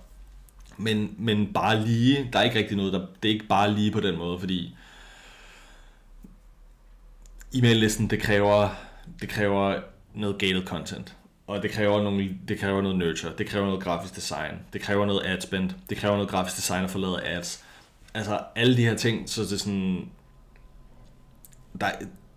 Men, 0.76 1.14
men 1.18 1.52
bare 1.52 1.86
lige, 1.86 2.28
der 2.32 2.38
er 2.38 2.42
ikke 2.42 2.58
rigtig 2.58 2.76
noget, 2.76 2.92
der, 2.92 3.06
det 3.22 3.28
er 3.28 3.32
ikke 3.32 3.46
bare 3.46 3.70
lige 3.70 3.90
på 3.90 4.00
den 4.00 4.18
måde, 4.18 4.38
fordi 4.38 4.74
e-mail-listen, 7.54 8.10
det 8.10 8.20
kræver, 8.20 8.68
det 9.20 9.28
kræver 9.28 9.80
noget 10.14 10.38
gated 10.38 10.66
content, 10.66 11.16
og 11.46 11.62
det 11.62 11.70
kræver, 11.70 12.02
nogle, 12.02 12.30
det 12.48 12.58
kræver 12.58 12.82
noget 12.82 12.98
nurture, 12.98 13.32
det 13.38 13.46
kræver 13.46 13.66
noget 13.66 13.82
grafisk 13.82 14.16
design, 14.16 14.54
det 14.72 14.80
kræver 14.80 15.06
noget 15.06 15.22
ad 15.24 15.40
spend, 15.40 15.70
det 15.90 15.96
kræver 15.96 16.14
noget 16.14 16.30
grafisk 16.30 16.56
design 16.56 16.84
at 16.84 16.90
få 16.90 16.98
lavet 16.98 17.20
ads. 17.24 17.64
Altså 18.14 18.40
alle 18.56 18.76
de 18.76 18.84
her 18.84 18.96
ting, 18.96 19.28
så 19.28 19.42
det 19.42 19.52
er 19.52 19.56
sådan, 19.56 20.08
der, 21.80 21.90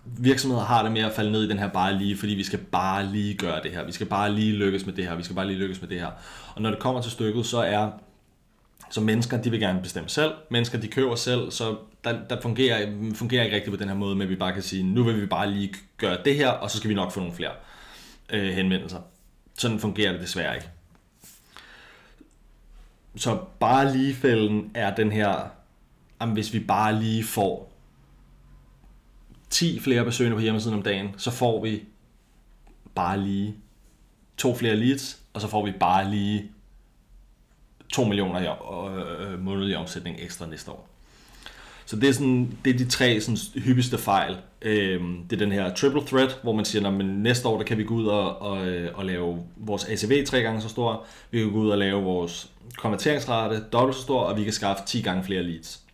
virksomheder 0.06 0.64
har 0.64 0.84
det 0.84 0.92
med 0.92 1.02
at 1.02 1.12
falde 1.12 1.32
ned 1.32 1.44
i 1.44 1.50
den 1.50 1.60
her 1.60 1.68
bare 1.68 1.98
lige, 1.98 2.18
fordi 2.18 2.34
vi 2.34 2.44
skal 2.44 2.60
bare 2.60 3.06
lige 3.06 3.34
gøre 3.34 3.64
det 3.64 3.72
her, 3.72 3.86
vi 3.86 3.92
skal 3.92 4.08
bare 4.08 4.32
lige 4.32 4.54
lykkes 4.54 4.86
med 4.86 4.94
det 4.94 5.08
her, 5.08 5.16
vi 5.16 5.24
skal 5.24 5.36
bare 5.36 5.48
lige 5.48 5.60
lykkes 5.60 5.82
med 5.82 5.90
det 5.90 6.00
her. 6.00 6.12
Og 6.56 6.62
når 6.62 6.70
det 6.70 6.80
kommer 6.80 7.02
til 7.02 7.12
stykket, 7.12 7.46
så 7.46 7.58
er 7.58 7.90
så 8.90 9.02
mennesker, 9.02 9.42
de 9.42 9.52
vil 9.52 9.60
gerne 9.60 9.82
bestemme 9.82 10.10
selv. 10.10 10.32
Mennesker, 10.50 10.78
de 10.80 10.88
køber 10.88 11.16
selv, 11.16 11.52
så 11.52 11.78
der, 12.04 12.28
der 12.30 12.42
fungerer, 12.42 12.92
fungerer 13.14 13.44
ikke 13.44 13.56
rigtigt 13.56 13.78
på 13.78 13.82
den 13.82 13.90
her 13.90 13.96
måde 13.96 14.16
med, 14.16 14.26
at 14.26 14.30
vi 14.30 14.36
bare 14.36 14.54
kan 14.54 14.62
sige, 14.62 14.84
nu 14.84 15.04
vil 15.04 15.22
vi 15.22 15.26
bare 15.26 15.52
lige 15.52 15.74
gøre 15.98 16.18
det 16.26 16.36
her, 16.36 16.50
og 16.50 16.72
så 16.72 16.78
skal 16.78 16.90
vi 16.90 16.96
nok 16.96 17.12
få 17.12 17.20
nogle 17.20 17.36
flere 17.36 17.52
øh, 18.30 18.54
henvendelser. 18.54 19.00
Sådan 19.58 19.80
fungerer 19.80 20.12
det 20.12 20.22
desværre 20.22 20.56
ikke. 20.56 20.70
Så 23.16 23.40
bare 23.60 23.98
lige 23.98 24.14
fælden 24.14 24.72
er 24.74 24.96
den 24.96 25.12
her, 25.12 25.52
jamen 26.22 26.34
hvis 26.34 26.54
vi 26.54 26.60
bare 26.60 26.96
lige 26.96 27.24
får 27.24 27.67
10 29.50 29.80
flere 29.80 30.06
besøgende 30.06 30.36
på 30.36 30.42
hjemmesiden 30.42 30.78
om 30.78 30.84
dagen, 30.84 31.10
så 31.18 31.32
får 31.32 31.64
vi 31.64 31.84
bare 32.96 33.20
lige 33.20 33.56
to 34.38 34.56
flere 34.56 34.76
leads, 34.76 35.20
og 35.34 35.42
så 35.42 35.48
får 35.48 35.66
vi 35.66 35.72
bare 35.72 36.12
lige 36.12 36.52
2 37.94 38.04
millioner 38.04 38.40
i, 38.40 38.46
øh, 38.46 39.34
øh, 39.34 39.40
månedlig 39.40 39.78
omsætning 39.78 40.18
ekstra 40.20 40.46
næste 40.46 40.72
år. 40.72 40.90
Så 41.86 41.96
det 41.96 42.10
er, 42.10 42.14
sådan, 42.14 42.58
det 42.66 42.74
er 42.74 42.78
de 42.78 42.86
tre 42.86 43.22
sådan, 43.22 43.62
hyppigste 43.62 43.98
fejl. 43.98 44.38
Øhm, 44.62 45.24
det 45.30 45.36
er 45.36 45.46
den 45.46 45.52
her 45.52 45.74
triple 45.74 46.02
threat, 46.02 46.40
hvor 46.44 46.54
man 46.54 46.66
siger, 46.66 46.88
at 46.88 47.06
næste 47.06 47.48
år 47.48 47.58
der 47.58 47.64
kan 47.64 47.78
vi 47.78 47.84
gå 47.84 47.94
ud 47.94 48.06
og, 48.06 48.42
og, 48.42 48.68
øh, 48.68 48.92
og 48.98 49.06
lave 49.06 49.44
vores 49.58 49.86
ACV 49.86 50.26
tre 50.26 50.42
gange 50.42 50.62
så 50.62 50.70
stor, 50.70 51.06
vi 51.32 51.40
kan 51.40 51.52
gå 51.52 51.58
ud 51.58 51.70
og 51.70 51.78
lave 51.78 52.04
vores 52.04 52.52
konverteringsrate 52.78 53.64
dobbelt 53.74 53.96
så 53.96 54.02
stor, 54.02 54.22
og 54.22 54.38
vi 54.38 54.44
kan 54.44 54.54
skaffe 54.54 54.84
10 54.86 55.02
gange 55.02 55.24
flere 55.24 55.44
leads. 55.44 55.87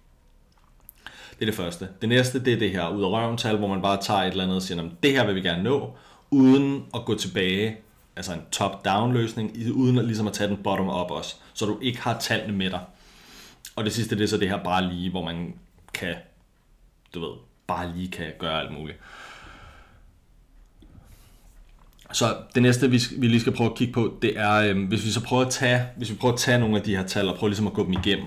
Det 1.39 1.41
er 1.41 1.45
det 1.45 1.55
første. 1.55 1.87
Det 2.01 2.09
næste, 2.09 2.45
det 2.45 2.53
er 2.53 2.57
det 2.57 2.71
her 2.71 2.89
ud 2.89 3.03
af 3.03 3.07
røven 3.07 3.57
hvor 3.57 3.67
man 3.67 3.81
bare 3.81 4.01
tager 4.01 4.19
et 4.19 4.27
eller 4.27 4.43
andet 4.43 4.55
og 4.55 4.61
siger, 4.61 4.89
det 5.03 5.11
her 5.11 5.25
vil 5.25 5.35
vi 5.35 5.41
gerne 5.41 5.63
nå, 5.63 5.95
uden 6.31 6.85
at 6.95 7.05
gå 7.05 7.15
tilbage, 7.15 7.77
altså 8.15 8.33
en 8.33 8.41
top-down 8.51 9.13
løsning, 9.13 9.57
uden 9.73 9.97
at, 9.97 10.05
ligesom 10.05 10.27
at 10.27 10.33
tage 10.33 10.49
den 10.49 10.57
bottom-up 10.63 11.11
også, 11.11 11.35
så 11.53 11.65
du 11.65 11.79
ikke 11.81 12.01
har 12.01 12.19
tallene 12.19 12.57
med 12.57 12.69
dig. 12.69 12.79
Og 13.75 13.83
det 13.83 13.93
sidste, 13.93 14.15
det 14.15 14.23
er 14.23 14.27
så 14.27 14.37
det 14.37 14.49
her 14.49 14.63
bare 14.63 14.93
lige, 14.93 15.09
hvor 15.09 15.25
man 15.25 15.53
kan, 15.93 16.15
du 17.13 17.19
ved, 17.19 17.37
bare 17.67 17.95
lige 17.95 18.11
kan 18.11 18.31
gøre 18.39 18.61
alt 18.61 18.73
muligt. 18.73 18.99
Så 22.13 22.35
det 22.55 22.63
næste, 22.63 22.91
vi, 22.91 23.01
vi 23.17 23.27
lige 23.27 23.41
skal 23.41 23.53
prøve 23.53 23.69
at 23.69 23.75
kigge 23.75 23.93
på, 23.93 24.17
det 24.21 24.39
er, 24.39 24.53
øh, 24.53 24.87
hvis 24.87 25.05
vi 25.05 25.11
så 25.11 25.23
prøver 25.23 25.45
at 25.45 25.51
tage, 25.51 25.85
hvis 25.97 26.09
vi 26.11 26.15
prøver 26.15 26.33
at 26.33 26.39
tage 26.39 26.59
nogle 26.59 26.77
af 26.77 26.83
de 26.83 26.95
her 26.95 27.07
tal 27.07 27.29
og 27.29 27.35
prøve 27.35 27.49
ligesom 27.49 27.67
at 27.67 27.73
gå 27.73 27.85
dem 27.85 27.93
igennem, 27.93 28.25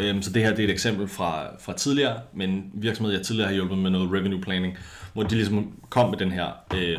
Øhm, 0.00 0.22
så 0.22 0.32
det 0.32 0.42
her 0.42 0.50
det 0.50 0.58
er 0.58 0.64
et 0.64 0.70
eksempel 0.70 1.08
fra, 1.08 1.56
fra 1.60 1.72
tidligere, 1.72 2.20
men 2.32 2.70
virksomhed, 2.74 3.14
jeg 3.14 3.22
tidligere 3.22 3.48
har 3.48 3.54
hjulpet 3.54 3.78
med 3.78 3.90
noget 3.90 4.12
revenue 4.12 4.40
planning, 4.40 4.78
hvor 5.12 5.22
de 5.22 5.34
ligesom 5.34 5.80
kom 5.90 6.10
med 6.10 6.18
den 6.18 6.32
her 6.32 6.46
øh, 6.74 6.98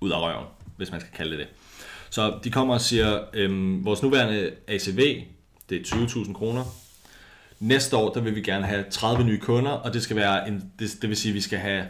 ud 0.00 0.10
af 0.10 0.20
røven, 0.20 0.46
hvis 0.76 0.90
man 0.90 1.00
skal 1.00 1.12
kalde 1.12 1.30
det 1.30 1.38
det. 1.38 1.48
Så 2.10 2.38
de 2.44 2.50
kommer 2.50 2.74
og 2.74 2.80
siger, 2.80 3.20
øhm, 3.32 3.84
vores 3.84 4.02
nuværende 4.02 4.52
ACV, 4.68 5.22
det 5.68 5.80
er 5.80 5.96
20.000 5.96 6.32
kroner. 6.32 6.64
Næste 7.60 7.96
år, 7.96 8.12
der 8.12 8.20
vil 8.20 8.34
vi 8.34 8.40
gerne 8.40 8.66
have 8.66 8.84
30 8.90 9.24
nye 9.24 9.38
kunder, 9.38 9.70
og 9.70 9.94
det 9.94 10.02
skal 10.02 10.16
være 10.16 10.48
en, 10.48 10.72
det, 10.78 10.90
det 11.02 11.08
vil 11.08 11.16
sige, 11.16 11.30
at 11.30 11.34
vi 11.34 11.40
skal 11.40 11.58
have, 11.58 11.84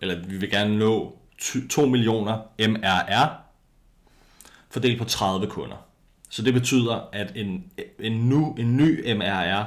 eller 0.00 0.18
vi 0.28 0.36
vil 0.36 0.50
gerne 0.50 0.78
nå 0.78 1.18
2 1.70 1.86
millioner 1.86 2.38
MRR, 2.68 3.40
fordelt 4.70 4.98
på 4.98 5.04
30 5.04 5.46
kunder. 5.46 5.85
Så 6.36 6.42
det 6.42 6.54
betyder, 6.54 7.08
at 7.12 7.32
en, 7.34 7.64
en, 7.98 8.12
nu, 8.12 8.54
en 8.58 8.76
ny 8.76 9.12
MRR 9.14 9.64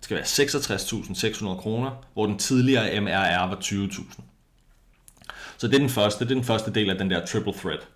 skal 0.00 0.16
være 0.16 0.24
66.600 0.24 1.60
kroner, 1.60 1.90
hvor 2.12 2.26
den 2.26 2.38
tidligere 2.38 3.00
MRR 3.00 3.46
var 3.48 3.56
20.000. 3.56 4.20
Så 5.56 5.68
det 5.68 5.74
er 5.74 5.78
den 5.78 5.88
første, 5.88 6.24
det 6.24 6.30
er 6.30 6.34
den 6.34 6.44
første 6.44 6.72
del 6.72 6.90
af 6.90 6.98
den 6.98 7.10
der 7.10 7.26
triple 7.26 7.52
threat. 7.52 7.88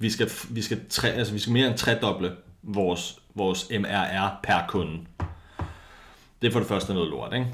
Vi 0.00 0.10
skal, 0.10 0.30
vi 0.50 0.62
skal, 0.62 0.80
tre, 0.88 1.08
altså 1.08 1.32
vi 1.32 1.38
skal 1.38 1.52
mere 1.52 1.68
end 1.68 1.78
tredoble 1.78 2.36
vores, 2.62 3.18
vores 3.34 3.66
MRR 3.70 4.40
per 4.42 4.66
kunde. 4.68 5.00
Det 6.42 6.48
er 6.48 6.52
for 6.52 6.60
det 6.60 6.68
første 6.68 6.94
noget 6.94 7.10
lort, 7.10 7.34
ikke? 7.34 7.46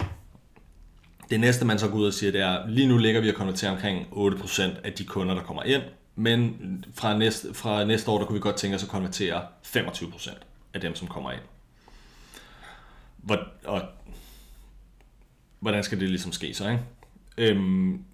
Det 1.30 1.40
næste, 1.40 1.64
man 1.64 1.78
så 1.78 1.88
går 1.88 1.98
ud 1.98 2.06
og 2.06 2.14
siger, 2.14 2.32
det 2.32 2.40
er, 2.40 2.68
lige 2.68 2.88
nu 2.88 2.98
ligger 2.98 3.20
vi 3.20 3.28
og 3.28 3.34
konverterer 3.34 3.72
omkring 3.72 4.06
8% 4.12 4.62
af 4.84 4.92
de 4.92 5.04
kunder, 5.04 5.34
der 5.34 5.42
kommer 5.42 5.62
ind, 5.62 5.82
men 6.14 6.84
fra 6.94 7.18
næste, 7.18 7.54
fra 7.54 7.84
næste 7.84 8.10
år, 8.10 8.18
der 8.18 8.26
kunne 8.26 8.34
vi 8.34 8.40
godt 8.40 8.56
tænke 8.56 8.74
os 8.74 8.82
at 8.82 8.88
konvertere 8.88 9.46
25% 9.64 10.34
af 10.74 10.80
dem, 10.80 10.94
som 10.94 11.08
kommer 11.08 11.32
ind. 11.32 11.40
Hvor, 13.16 13.38
og, 13.64 13.82
hvordan 15.60 15.84
skal 15.84 16.00
det 16.00 16.08
ligesom 16.08 16.32
ske 16.32 16.54
så, 16.54 16.68
ikke? 16.68 16.82
Øhm, 17.38 18.04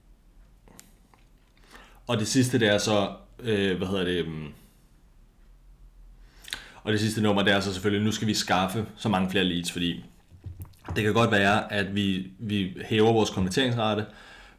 og 2.06 2.18
det 2.18 2.28
sidste, 2.28 2.58
det 2.60 2.68
er 2.68 2.78
så, 2.78 3.14
øh, 3.38 3.76
hvad 3.76 3.86
hedder 3.86 4.04
det, 4.04 4.26
øhm, 4.26 4.52
og 6.82 6.92
det 6.92 7.00
sidste 7.00 7.20
nummer, 7.20 7.42
det 7.42 7.52
er 7.52 7.60
så 7.60 7.72
selvfølgelig, 7.72 8.04
nu 8.04 8.12
skal 8.12 8.28
vi 8.28 8.34
skaffe 8.34 8.86
så 8.96 9.08
mange 9.08 9.30
flere 9.30 9.44
leads, 9.44 9.72
fordi 9.72 10.04
det 10.96 11.04
kan 11.04 11.14
godt 11.14 11.30
være, 11.30 11.72
at 11.72 11.94
vi, 11.94 12.30
vi 12.38 12.76
hæver 12.84 13.12
vores 13.12 13.30
konverteringsrate, 13.30 14.06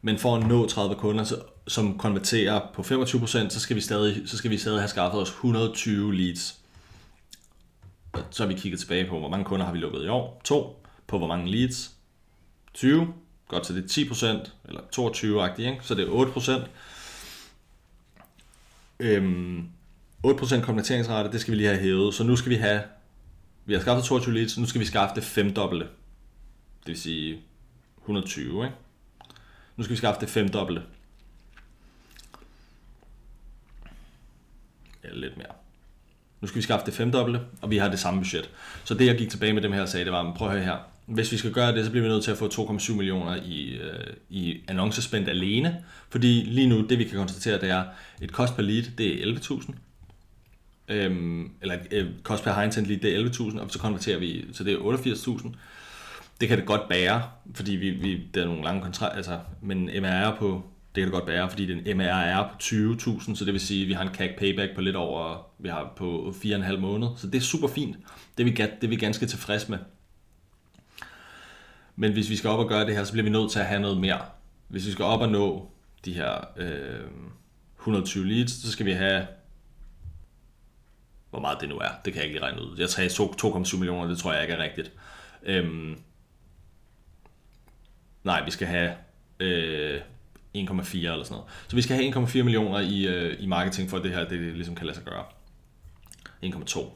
men 0.02 0.18
for 0.18 0.36
at 0.36 0.46
nå 0.46 0.66
30 0.66 0.94
kunder, 0.94 1.24
så, 1.24 1.36
som 1.70 1.98
konverterer 1.98 2.60
på 2.74 2.82
25%, 2.82 3.48
så 3.48 3.60
skal, 3.60 3.76
vi 3.76 3.80
stadig, 3.80 4.22
så 4.26 4.36
skal 4.36 4.50
vi 4.50 4.58
stadig 4.58 4.78
have 4.80 4.88
skaffet 4.88 5.20
os 5.20 5.30
120 5.30 6.14
leads. 6.14 6.58
Så 8.30 8.42
har 8.42 8.48
vi 8.48 8.54
kigget 8.54 8.80
tilbage 8.80 9.08
på, 9.08 9.18
hvor 9.18 9.28
mange 9.28 9.44
kunder 9.44 9.66
har 9.66 9.72
vi 9.72 9.78
lukket 9.78 10.04
i 10.04 10.08
år? 10.08 10.40
To. 10.44 10.86
På 11.06 11.18
hvor 11.18 11.26
mange 11.26 11.50
leads? 11.50 11.90
20. 12.74 13.14
Godt, 13.48 13.66
så 13.66 13.72
det 13.74 13.84
er 13.84 13.88
10%, 13.88 14.50
eller 14.68 14.80
22-agtigt, 14.96 15.68
ikke? 15.68 15.78
så 15.82 15.94
det 15.94 16.08
er 16.08 16.64
8%. 16.64 16.68
Øhm, 19.00 19.68
8% 20.26 20.60
konverteringsrate, 20.60 21.32
det 21.32 21.40
skal 21.40 21.52
vi 21.52 21.56
lige 21.56 21.68
have 21.68 21.80
hævet, 21.80 22.14
så 22.14 22.24
nu 22.24 22.36
skal 22.36 22.50
vi 22.50 22.56
have, 22.56 22.82
vi 23.64 23.72
har 23.72 23.80
skaffet 23.80 24.04
22 24.04 24.34
leads, 24.34 24.58
nu 24.58 24.66
skal 24.66 24.80
vi 24.80 24.86
skaffe 24.86 25.14
det 25.14 25.24
femdobbelte. 25.24 25.86
Det 26.80 26.86
vil 26.86 27.00
sige 27.00 27.40
120, 27.98 28.64
ikke? 28.64 28.76
Nu 29.76 29.84
skal 29.84 29.92
vi 29.92 29.98
skaffe 29.98 30.20
det 30.20 30.28
femdobbelte. 30.28 30.82
Eller 35.02 35.20
lidt 35.20 35.36
mere. 35.36 35.52
Nu 36.40 36.48
skal 36.48 36.56
vi 36.56 36.62
skaffe 36.62 36.86
det 36.86 36.94
femdobbelte, 36.94 37.40
og 37.62 37.70
vi 37.70 37.76
har 37.76 37.88
det 37.88 37.98
samme 37.98 38.20
budget. 38.20 38.50
Så 38.84 38.94
det 38.94 39.06
jeg 39.06 39.18
gik 39.18 39.30
tilbage 39.30 39.52
med 39.52 39.62
dem 39.62 39.72
her 39.72 39.82
og 39.82 39.88
sagde, 39.88 40.04
det 40.04 40.12
var, 40.12 40.34
prøv 40.34 40.48
at 40.48 40.54
høre 40.54 40.64
her. 40.64 40.76
Hvis 41.06 41.32
vi 41.32 41.36
skal 41.36 41.52
gøre 41.52 41.76
det, 41.76 41.84
så 41.84 41.90
bliver 41.90 42.02
vi 42.02 42.08
nødt 42.08 42.24
til 42.24 42.30
at 42.30 42.36
få 42.38 42.48
2,7 42.48 42.92
millioner 42.92 43.36
i, 43.36 43.68
øh, 43.68 44.06
i 44.28 44.60
annoncespændt 44.68 45.28
alene. 45.28 45.84
Fordi 46.08 46.44
lige 46.46 46.66
nu, 46.66 46.86
det 46.86 46.98
vi 46.98 47.04
kan 47.04 47.18
konstatere, 47.18 47.60
det 47.60 47.70
er, 47.70 47.84
et 48.20 48.32
kost 48.32 48.56
per 48.56 48.62
lead, 48.62 48.84
det 48.98 49.28
er 49.28 49.34
11.000. 49.34 49.74
Øhm, 50.88 51.50
eller 51.62 51.76
øh, 51.90 52.06
kost 52.22 52.44
per 52.44 52.52
high 52.52 52.64
intent 52.64 52.86
lead, 52.86 53.00
det 53.00 53.16
er 53.16 53.24
11.000, 53.24 53.60
og 53.60 53.70
så 53.70 53.78
konverterer 53.78 54.18
vi, 54.18 54.44
så 54.52 54.64
det 54.64 54.72
er 54.72 54.78
88.000 54.78 55.56
det 56.40 56.48
kan 56.48 56.58
det 56.58 56.66
godt 56.66 56.88
bære, 56.88 57.22
fordi 57.54 57.72
vi, 57.72 57.90
vi, 57.90 58.26
det 58.34 58.42
er 58.42 58.46
nogle 58.46 58.62
lange 58.62 58.82
kontrakter, 58.82 59.16
altså, 59.16 59.38
men 59.60 59.84
MRR 59.84 60.36
på, 60.36 60.62
det 60.94 61.00
kan 61.00 61.02
det 61.02 61.12
godt 61.12 61.26
bære, 61.26 61.50
fordi 61.50 61.66
den 61.66 61.96
MRR 61.96 62.02
er 62.02 62.48
på 62.48 62.54
20.000, 62.62 63.34
så 63.34 63.44
det 63.44 63.52
vil 63.52 63.60
sige, 63.60 63.82
at 63.82 63.88
vi 63.88 63.92
har 63.92 64.02
en 64.02 64.14
CAC 64.14 64.30
payback 64.38 64.74
på 64.74 64.80
lidt 64.80 64.96
over, 64.96 65.46
vi 65.58 65.68
har 65.68 65.92
på 65.96 66.34
4,5 66.44 66.76
måneder, 66.76 67.14
så 67.16 67.26
det 67.26 67.34
er 67.34 67.40
super 67.40 67.68
fint. 67.68 67.96
Det 68.38 68.42
er 68.42 68.50
vi, 68.50 68.56
det 68.56 68.84
er 68.84 68.88
vi 68.88 68.96
ganske 68.96 69.26
tilfreds 69.26 69.68
med. 69.68 69.78
Men 71.96 72.12
hvis 72.12 72.30
vi 72.30 72.36
skal 72.36 72.50
op 72.50 72.58
og 72.58 72.68
gøre 72.68 72.86
det 72.86 72.96
her, 72.96 73.04
så 73.04 73.12
bliver 73.12 73.24
vi 73.24 73.30
nødt 73.30 73.50
til 73.52 73.58
at 73.58 73.66
have 73.66 73.80
noget 73.80 74.00
mere. 74.00 74.20
Hvis 74.68 74.86
vi 74.86 74.92
skal 74.92 75.04
op 75.04 75.20
og 75.20 75.28
nå 75.28 75.70
de 76.04 76.12
her 76.12 76.44
øh, 76.56 77.10
120 77.78 78.26
leads, 78.26 78.62
så 78.62 78.72
skal 78.72 78.86
vi 78.86 78.92
have 78.92 79.26
hvor 81.30 81.40
meget 81.40 81.60
det 81.60 81.68
nu 81.68 81.78
er. 81.78 81.88
Det 82.04 82.12
kan 82.12 82.22
jeg 82.22 82.24
ikke 82.24 82.38
lige 82.38 82.46
regne 82.46 82.62
ud. 82.62 82.78
Jeg 82.78 82.88
sagde 82.88 83.10
2,7 83.10 83.76
millioner, 83.76 84.08
det 84.08 84.18
tror 84.18 84.32
jeg 84.32 84.42
ikke 84.42 84.54
er 84.54 84.62
rigtigt. 84.62 84.92
Øhm, 85.42 85.96
Nej, 88.22 88.44
vi 88.44 88.50
skal 88.50 88.66
have 88.66 88.94
øh, 89.40 90.00
1,4 90.56 90.96
eller 90.96 91.24
sådan 91.24 91.34
noget. 91.34 91.44
Så 91.68 91.76
vi 91.76 91.82
skal 91.82 91.96
have 91.96 92.26
1,4 92.26 92.42
millioner 92.42 92.80
i, 92.80 93.06
øh, 93.06 93.36
i 93.40 93.46
marketing 93.46 93.90
for 93.90 93.96
at 93.96 94.02
det 94.02 94.12
her, 94.12 94.28
det 94.28 94.40
ligesom 94.40 94.74
kan 94.74 94.86
lade 94.86 94.96
sig 94.96 95.04
gøre. 95.04 95.24
1,2. 96.42 96.92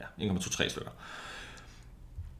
Ja, 0.00 0.26
1,23 0.26 0.68
stykker. 0.68 0.90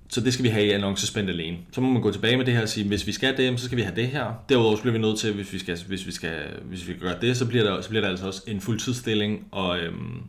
Så 0.08 0.20
det 0.20 0.32
skal 0.32 0.42
vi 0.42 0.48
have 0.48 0.66
i 0.66 0.70
annoncespændt 0.70 1.30
alene. 1.30 1.58
Så 1.72 1.80
må 1.80 1.90
man 1.90 2.02
gå 2.02 2.10
tilbage 2.10 2.36
med 2.36 2.44
det 2.44 2.54
her 2.54 2.62
og 2.62 2.68
sige, 2.68 2.88
hvis 2.88 3.06
vi 3.06 3.12
skal 3.12 3.36
det, 3.36 3.60
så 3.60 3.66
skal 3.66 3.76
vi 3.76 3.82
have 3.82 3.96
det 3.96 4.08
her. 4.08 4.44
Derudover 4.48 4.76
så 4.76 4.82
bliver 4.82 4.92
vi 4.92 4.98
nødt 4.98 5.18
til, 5.18 5.34
hvis 5.34 5.52
vi 5.52 5.58
skal, 5.58 5.78
hvis 5.88 6.06
vi 6.06 6.12
skal, 6.12 6.60
hvis 6.62 6.88
vi 6.88 6.94
gør 6.94 7.18
det, 7.18 7.36
så 7.36 7.46
bliver 7.46 7.64
der, 7.64 7.80
så 7.80 7.88
bliver 7.88 8.02
der 8.02 8.08
altså 8.08 8.26
også 8.26 8.42
en 8.46 8.60
fuldtidsstilling 8.60 9.48
og, 9.50 9.78
øhm, 9.78 10.22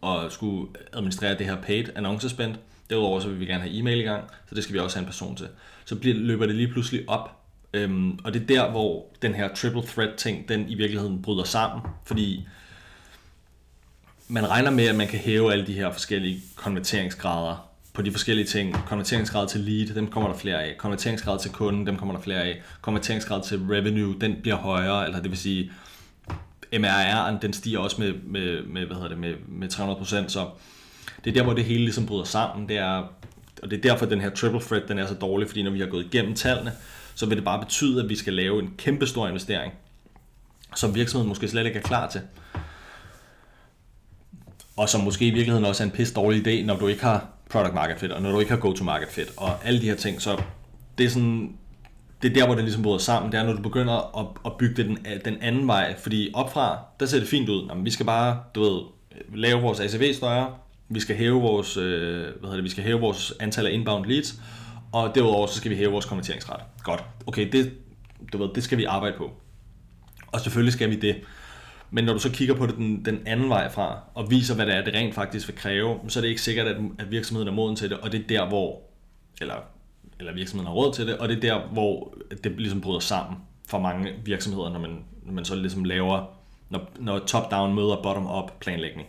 og 0.00 0.32
skulle 0.32 0.68
administrere 0.92 1.38
det 1.38 1.46
her 1.46 1.56
paid 1.56 1.84
annoncespændt. 1.94 2.58
Derudover 2.90 3.20
så 3.20 3.28
vil 3.28 3.40
vi 3.40 3.46
gerne 3.46 3.62
have 3.62 3.78
e-mail 3.78 4.00
i 4.00 4.02
gang, 4.02 4.24
så 4.48 4.54
det 4.54 4.62
skal 4.62 4.74
vi 4.74 4.78
også 4.78 4.96
have 4.96 5.02
en 5.02 5.06
person 5.06 5.36
til. 5.36 5.48
Så 5.84 5.96
bliver, 5.96 6.16
løber 6.16 6.46
det 6.46 6.54
lige 6.54 6.68
pludselig 6.68 7.08
op, 7.08 7.41
øhm, 7.74 8.18
og 8.24 8.34
det 8.34 8.42
er 8.42 8.46
der, 8.46 8.70
hvor 8.70 9.06
den 9.22 9.34
her 9.34 9.54
triple 9.54 9.82
threat 9.82 10.14
ting, 10.16 10.48
den 10.48 10.68
i 10.68 10.74
virkeligheden 10.74 11.22
bryder 11.22 11.44
sammen, 11.44 11.82
fordi 12.04 12.46
man 14.28 14.50
regner 14.50 14.70
med, 14.70 14.86
at 14.86 14.94
man 14.94 15.08
kan 15.08 15.18
hæve 15.18 15.52
alle 15.52 15.66
de 15.66 15.72
her 15.72 15.92
forskellige 15.92 16.40
konverteringsgrader 16.56 17.68
på 17.92 18.02
de 18.02 18.10
forskellige 18.10 18.46
ting. 18.46 18.74
Konverteringsgrad 18.86 19.48
til 19.48 19.60
lead, 19.60 19.94
dem 19.94 20.06
kommer 20.06 20.30
der 20.30 20.38
flere 20.38 20.62
af. 20.62 20.78
Konverteringsgrad 20.78 21.38
til 21.38 21.50
kunden, 21.50 21.86
dem 21.86 21.96
kommer 21.96 22.14
der 22.14 22.22
flere 22.22 22.42
af. 22.42 22.62
Konverteringsgrad 22.80 23.42
til 23.42 23.58
revenue, 23.58 24.14
den 24.20 24.36
bliver 24.42 24.56
højere, 24.56 25.06
eller 25.06 25.20
det 25.20 25.30
vil 25.30 25.38
sige, 25.38 25.72
MRR'en, 26.72 27.38
den 27.42 27.52
stiger 27.52 27.78
også 27.78 28.00
med, 28.00 28.12
med, 28.12 28.62
med, 28.62 28.86
hvad 28.86 28.96
hedder 28.96 29.08
det, 29.08 29.18
med, 29.18 29.34
med 29.48 29.72
300%, 29.72 30.28
så 30.28 30.46
det 31.24 31.30
er 31.30 31.34
der, 31.34 31.42
hvor 31.42 31.52
det 31.52 31.64
hele 31.64 31.84
ligesom 31.84 32.06
bryder 32.06 32.24
sammen. 32.24 32.68
Det 32.68 32.78
er, 32.78 32.96
og 33.62 33.70
det 33.70 33.72
er 33.72 33.80
derfor, 33.90 34.04
at 34.04 34.10
den 34.10 34.20
her 34.20 34.30
triple 34.30 34.60
threat 34.60 34.88
den 34.88 34.98
er 34.98 35.06
så 35.06 35.14
dårlig, 35.14 35.48
fordi 35.48 35.62
når 35.62 35.70
vi 35.70 35.80
har 35.80 35.86
gået 35.86 36.04
igennem 36.04 36.34
tallene, 36.34 36.72
så 37.14 37.26
vil 37.26 37.36
det 37.36 37.44
bare 37.44 37.60
betyde, 37.60 38.02
at 38.02 38.08
vi 38.08 38.16
skal 38.16 38.32
lave 38.32 38.62
en 38.62 38.74
kæmpe 38.78 39.06
stor 39.06 39.28
investering, 39.28 39.72
som 40.76 40.94
virksomheden 40.94 41.28
måske 41.28 41.48
slet 41.48 41.66
ikke 41.66 41.78
er 41.78 41.82
klar 41.82 42.08
til. 42.08 42.20
Og 44.76 44.88
som 44.88 45.00
måske 45.00 45.26
i 45.26 45.30
virkeligheden 45.30 45.64
også 45.64 45.82
er 45.82 45.86
en 45.86 45.92
pisse 45.92 46.14
dårlig 46.14 46.46
idé, 46.46 46.66
når 46.66 46.76
du 46.76 46.86
ikke 46.86 47.02
har 47.02 47.26
product 47.50 47.74
market 47.74 48.00
fit, 48.00 48.12
og 48.12 48.22
når 48.22 48.32
du 48.32 48.40
ikke 48.40 48.52
har 48.52 48.58
go-to-market 48.58 49.08
fit, 49.08 49.32
og 49.36 49.64
alle 49.64 49.80
de 49.80 49.86
her 49.86 49.96
ting. 49.96 50.22
Så 50.22 50.42
det 50.98 51.06
er 51.06 51.10
sådan, 51.10 51.56
det 52.22 52.30
er 52.30 52.34
der, 52.34 52.46
hvor 52.46 52.54
det 52.54 52.64
ligesom 52.64 52.82
bryder 52.82 52.98
sammen. 52.98 53.32
Det 53.32 53.40
er, 53.40 53.44
når 53.44 53.52
du 53.52 53.62
begynder 53.62 54.18
at, 54.20 54.26
at 54.46 54.52
bygge 54.58 54.74
det 54.74 54.86
den, 54.86 54.98
den 55.24 55.42
anden 55.42 55.66
vej. 55.66 55.96
Fordi 55.98 56.30
opfra, 56.34 56.78
der 57.00 57.06
ser 57.06 57.18
det 57.18 57.28
fint 57.28 57.48
ud. 57.48 57.66
Jamen, 57.68 57.84
vi 57.84 57.90
skal 57.90 58.06
bare, 58.06 58.40
du 58.54 58.62
ved, 58.62 58.80
lave 59.34 59.60
vores 59.60 59.80
ACV 59.80 60.14
større, 60.14 60.54
vi 60.88 61.00
skal 61.00 61.16
hæve 61.16 61.40
vores, 61.40 61.76
øh, 61.76 62.20
hvad 62.20 62.30
hedder 62.42 62.54
det, 62.54 62.64
vi 62.64 62.70
skal 62.70 62.84
hæve 62.84 63.00
vores 63.00 63.32
antal 63.40 63.66
af 63.66 63.72
inbound 63.72 64.06
leads, 64.06 64.34
og 64.92 65.14
derudover 65.14 65.46
så 65.46 65.54
skal 65.54 65.70
vi 65.70 65.76
hæve 65.76 65.92
vores 65.92 66.04
konverteringsret. 66.04 66.60
Godt. 66.82 67.04
Okay, 67.26 67.52
det, 67.52 67.72
du 68.32 68.38
ved, 68.38 68.48
det 68.54 68.62
skal 68.62 68.78
vi 68.78 68.84
arbejde 68.84 69.16
på. 69.16 69.30
Og 70.26 70.40
selvfølgelig 70.40 70.72
skal 70.72 70.90
vi 70.90 70.96
det. 70.96 71.16
Men 71.90 72.04
når 72.04 72.12
du 72.12 72.18
så 72.18 72.30
kigger 72.30 72.54
på 72.54 72.66
det 72.66 72.76
den, 72.76 73.04
den 73.04 73.18
anden 73.26 73.48
vej 73.48 73.70
fra, 73.70 74.00
og 74.14 74.30
viser, 74.30 74.54
hvad 74.54 74.66
det 74.66 74.74
er, 74.74 74.84
det 74.84 74.94
rent 74.94 75.14
faktisk 75.14 75.48
vil 75.48 75.56
kræve, 75.56 75.98
så 76.08 76.18
er 76.18 76.20
det 76.20 76.28
ikke 76.28 76.40
sikkert, 76.40 76.66
at, 76.66 76.76
at 76.98 77.10
virksomheden 77.10 77.48
er 77.48 77.52
moden 77.52 77.76
til 77.76 77.90
det, 77.90 77.98
og 77.98 78.12
det 78.12 78.20
er 78.20 78.26
der, 78.28 78.48
hvor, 78.48 78.80
eller, 79.40 79.54
eller 80.18 80.34
virksomheden 80.34 80.66
har 80.66 80.74
råd 80.74 80.94
til 80.94 81.06
det, 81.06 81.18
og 81.18 81.28
det 81.28 81.36
er 81.36 81.40
der, 81.40 81.68
hvor 81.72 82.14
det 82.44 82.52
ligesom 82.56 82.80
bryder 82.80 83.00
sammen 83.00 83.38
for 83.68 83.78
mange 83.78 84.12
virksomheder, 84.24 84.70
når 84.70 84.78
man, 84.78 85.04
når 85.22 85.32
man 85.32 85.44
så 85.44 85.54
ligesom 85.54 85.84
laver, 85.84 86.26
når, 86.70 86.90
når 86.98 87.18
top-down 87.18 87.74
møder 87.74 88.02
bottom-up 88.02 88.60
planlægning. 88.60 89.08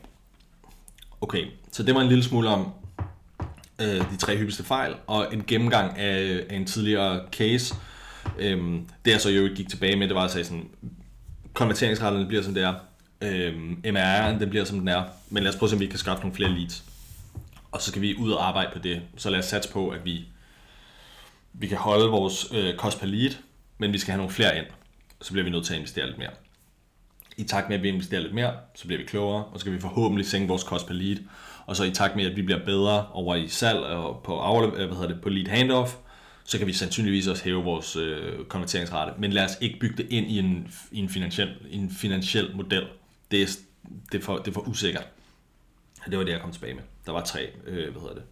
Okay, 1.22 1.46
så 1.72 1.84
det 1.84 1.96
var 1.96 2.02
en 2.02 2.08
lille 2.08 2.24
smule 2.24 2.50
om 2.50 2.72
øh, 3.82 4.12
de 4.12 4.18
tre 4.18 4.38
hyppigste 4.38 4.64
fejl, 4.64 4.96
og 5.08 5.34
en 5.34 5.44
gennemgang 5.48 5.98
af, 5.98 6.46
af 6.50 6.56
en 6.56 6.66
tidligere 6.66 7.22
case. 7.32 7.76
Øhm, 8.40 8.88
det 9.06 9.12
jeg 9.12 9.22
så 9.22 9.30
jo 9.30 9.50
gik 9.56 9.70
tilbage 9.70 9.96
med, 9.96 10.08
det 10.08 10.16
var 10.16 10.24
at 10.24 10.32
sige 10.32 10.44
sådan, 10.44 10.70
konverteringsretterne 11.54 12.26
bliver 12.26 12.44
som 12.44 12.54
det 12.54 12.64
er, 12.64 12.74
øhm, 13.22 13.82
MRR'en 13.86 14.40
den 14.40 14.50
bliver 14.50 14.66
som 14.66 14.80
den 14.80 14.88
er, 14.88 15.04
men 15.30 15.44
lad 15.44 15.54
os 15.54 15.58
prøve 15.58 15.68
at 15.68 15.70
se, 15.70 15.76
om 15.76 15.80
vi 15.80 15.88
kan 15.88 16.00
skaffe 16.00 16.22
nogle 16.22 16.36
flere 16.36 16.50
leads. 16.50 16.84
Og 17.72 17.82
så 17.82 17.90
skal 17.90 18.02
vi 18.02 18.16
ud 18.16 18.32
og 18.32 18.48
arbejde 18.48 18.70
på 18.74 18.80
det. 18.80 19.02
Så 19.18 19.30
lad 19.30 19.40
os 19.40 19.46
satse 19.46 19.72
på, 19.72 19.90
at 19.90 20.06
vi, 20.06 20.26
vi 21.54 21.68
kan 21.68 21.78
holde 21.78 22.10
vores 22.10 22.48
øh, 22.54 22.76
cost 22.76 23.00
per 23.00 23.08
lead, 23.08 23.32
men 23.78 23.94
vi 23.94 23.98
skal 23.98 24.12
have 24.12 24.18
nogle 24.18 24.34
flere 24.34 24.58
ind. 24.58 24.66
Så 25.22 25.32
bliver 25.32 25.44
vi 25.44 25.50
nødt 25.50 25.66
til 25.66 25.74
at 25.74 25.78
investere 25.78 26.06
lidt 26.06 26.18
mere. 26.18 26.32
I 27.38 27.44
takt 27.44 27.70
med, 27.70 27.78
at 27.78 27.84
vi 27.84 27.88
investerer 27.88 28.22
lidt 28.22 28.34
mere, 28.34 28.54
så 28.76 28.86
bliver 28.86 29.00
vi 29.00 29.06
klogere, 29.06 29.44
og 29.46 29.60
så 29.60 29.66
kan 29.66 29.74
vi 29.74 29.80
forhåbentlig 29.80 30.28
sænke 30.28 30.48
vores 30.48 30.62
cost 30.62 30.88
per 30.88 30.94
lead. 30.94 31.18
Og 31.66 31.76
så 31.76 31.84
i 31.84 31.92
takt 31.92 32.16
med, 32.16 32.26
at 32.26 32.36
vi 32.36 32.42
bliver 32.42 32.66
bedre 32.66 33.08
over 33.12 33.36
i 33.36 33.48
salg 33.48 33.78
og 33.80 34.22
på, 34.24 34.40
afle- 34.40 34.78
øh, 34.82 34.88
hvad 34.88 34.98
hedder 34.98 35.14
det, 35.14 35.22
på 35.22 35.30
lead 35.30 35.48
handoff, 35.48 35.96
så 36.44 36.58
kan 36.58 36.68
vi 36.68 36.74
sandsynligvis 36.74 37.28
også 37.28 37.44
hæve 37.44 37.64
vores 37.64 37.96
øh, 37.96 38.46
konverteringsrate. 38.46 39.14
Men 39.20 39.34
lad 39.34 39.46
os 39.46 39.58
ikke 39.62 39.80
bygge 39.80 39.98
det 39.98 40.08
ind 40.10 40.32
i 40.32 40.40
en, 40.40 40.74
i 40.92 41.00
en, 41.00 41.10
finansiel, 41.10 41.56
en 41.72 41.92
finansiel 41.92 42.56
model. 42.56 42.84
Det 43.32 43.42
er, 43.42 43.48
det, 44.12 44.20
er 44.20 44.24
for, 44.24 44.38
det 44.38 44.48
er 44.48 44.52
for 44.52 44.68
usikkert. 44.68 45.08
Det 46.10 46.18
var 46.18 46.24
det, 46.24 46.32
jeg 46.32 46.42
kom 46.42 46.52
tilbage 46.52 46.74
med. 46.74 46.84
Der 47.06 47.12
var 47.12 47.24
tre, 47.24 47.50
øh, 47.66 47.92
hvad 47.92 48.02
hedder 48.02 48.16
det? 48.16 48.24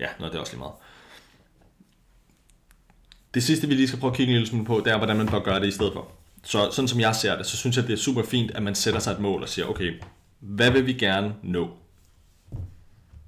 Ja, 0.00 0.06
nå, 0.20 0.26
det 0.26 0.34
er 0.34 0.38
også 0.38 0.52
lige 0.52 0.58
meget. 0.58 0.74
Det 3.34 3.42
sidste, 3.42 3.68
vi 3.68 3.74
lige 3.74 3.88
skal 3.88 4.00
prøve 4.00 4.10
at 4.10 4.16
kigge 4.16 4.30
en 4.30 4.38
lille 4.38 4.48
smule 4.48 4.64
på, 4.64 4.82
det 4.84 4.92
er, 4.92 4.96
hvordan 4.96 5.16
man 5.16 5.26
bør 5.28 5.40
gøre 5.40 5.60
det 5.60 5.66
i 5.66 5.70
stedet 5.70 5.92
for. 5.92 6.12
Så 6.44 6.68
sådan 6.72 6.88
som 6.88 7.00
jeg 7.00 7.16
ser 7.16 7.36
det, 7.36 7.46
så 7.46 7.56
synes 7.56 7.76
jeg, 7.76 7.86
det 7.86 7.92
er 7.92 7.96
super 7.96 8.22
fint, 8.22 8.50
at 8.50 8.62
man 8.62 8.74
sætter 8.74 9.00
sig 9.00 9.12
et 9.12 9.20
mål 9.20 9.42
og 9.42 9.48
siger, 9.48 9.66
okay, 9.66 9.92
hvad 10.38 10.70
vil 10.70 10.86
vi 10.86 10.92
gerne 10.92 11.34
nå? 11.42 11.70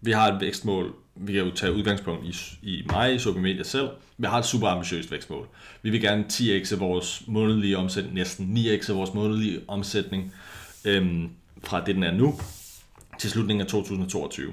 Vi 0.04 0.12
har 0.12 0.32
et 0.32 0.40
vækstmål, 0.40 0.94
vi 1.14 1.32
kan 1.32 1.42
jo 1.42 1.50
tage 1.50 1.72
udgangspunkt 1.72 2.24
i, 2.24 2.36
i 2.62 2.82
mig, 2.86 3.14
i 3.14 3.18
Supermedia 3.18 3.62
selv. 3.62 3.88
Vi 4.18 4.26
har 4.26 4.38
et 4.38 4.44
super 4.44 4.68
ambitiøst 4.68 5.10
vækstmål. 5.10 5.48
Vi 5.82 5.90
vil 5.90 6.00
gerne 6.00 6.24
10x 6.32 6.76
vores 6.76 7.22
månedlige 7.26 7.78
omsætning, 7.78 8.14
næsten 8.14 8.56
9x 8.56 8.92
vores 8.92 9.14
månedlige 9.14 9.60
omsætning, 9.68 10.34
øhm, 10.84 11.30
fra 11.64 11.84
det 11.84 11.94
den 11.94 12.02
er 12.02 12.12
nu, 12.12 12.40
til 13.18 13.30
slutningen 13.30 13.60
af 13.60 13.66
2022. 13.66 14.52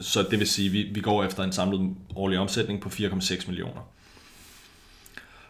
Så 0.00 0.22
det 0.30 0.38
vil 0.38 0.48
sige, 0.48 0.66
at 0.66 0.72
vi, 0.72 0.82
vi 0.82 1.00
går 1.00 1.24
efter 1.24 1.42
en 1.42 1.52
samlet 1.52 1.96
årlig 2.16 2.38
omsætning 2.38 2.80
på 2.80 2.88
4,6 2.88 3.46
millioner. 3.46 3.90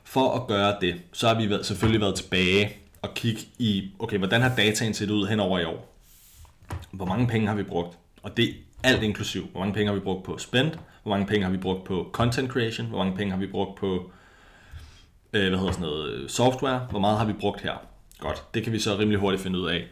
For 0.04 0.34
at 0.34 0.46
gøre 0.46 0.76
det, 0.80 0.94
så 1.12 1.28
har 1.28 1.34
vi 1.34 1.50
været, 1.50 1.66
selvfølgelig 1.66 2.00
været 2.00 2.14
tilbage 2.14 2.76
og 3.02 3.14
kigge 3.14 3.40
i, 3.58 3.90
okay, 3.98 4.18
hvordan 4.18 4.42
har 4.42 4.56
dataen 4.56 4.94
set 4.94 5.10
ud 5.10 5.26
hen 5.26 5.40
over 5.40 5.58
i 5.58 5.64
år? 5.64 5.96
Hvor 6.90 7.06
mange 7.06 7.26
penge 7.26 7.48
har 7.48 7.54
vi 7.54 7.62
brugt? 7.62 7.98
Og 8.24 8.36
det 8.36 8.48
er 8.48 8.52
alt 8.82 9.02
inklusiv. 9.02 9.48
Hvor 9.50 9.60
mange 9.60 9.74
penge 9.74 9.88
har 9.88 9.94
vi 9.94 10.00
brugt 10.00 10.24
på 10.24 10.38
spend? 10.38 10.70
Hvor 11.02 11.10
mange 11.10 11.26
penge 11.26 11.44
har 11.44 11.52
vi 11.52 11.58
brugt 11.58 11.84
på 11.84 12.10
content 12.12 12.50
creation? 12.50 12.86
Hvor 12.86 12.98
mange 12.98 13.16
penge 13.16 13.32
har 13.32 13.38
vi 13.38 13.46
brugt 13.46 13.78
på 13.78 14.10
øh, 15.32 15.48
hvad 15.48 15.58
hedder 15.58 15.72
sådan 15.72 15.86
noget, 15.86 16.12
øh, 16.12 16.28
software? 16.28 16.86
Hvor 16.90 16.98
meget 16.98 17.18
har 17.18 17.24
vi 17.24 17.32
brugt 17.32 17.60
her? 17.60 17.86
Godt, 18.18 18.44
det 18.54 18.62
kan 18.62 18.72
vi 18.72 18.78
så 18.78 18.98
rimelig 18.98 19.20
hurtigt 19.20 19.42
finde 19.42 19.58
ud 19.58 19.68
af. 19.68 19.88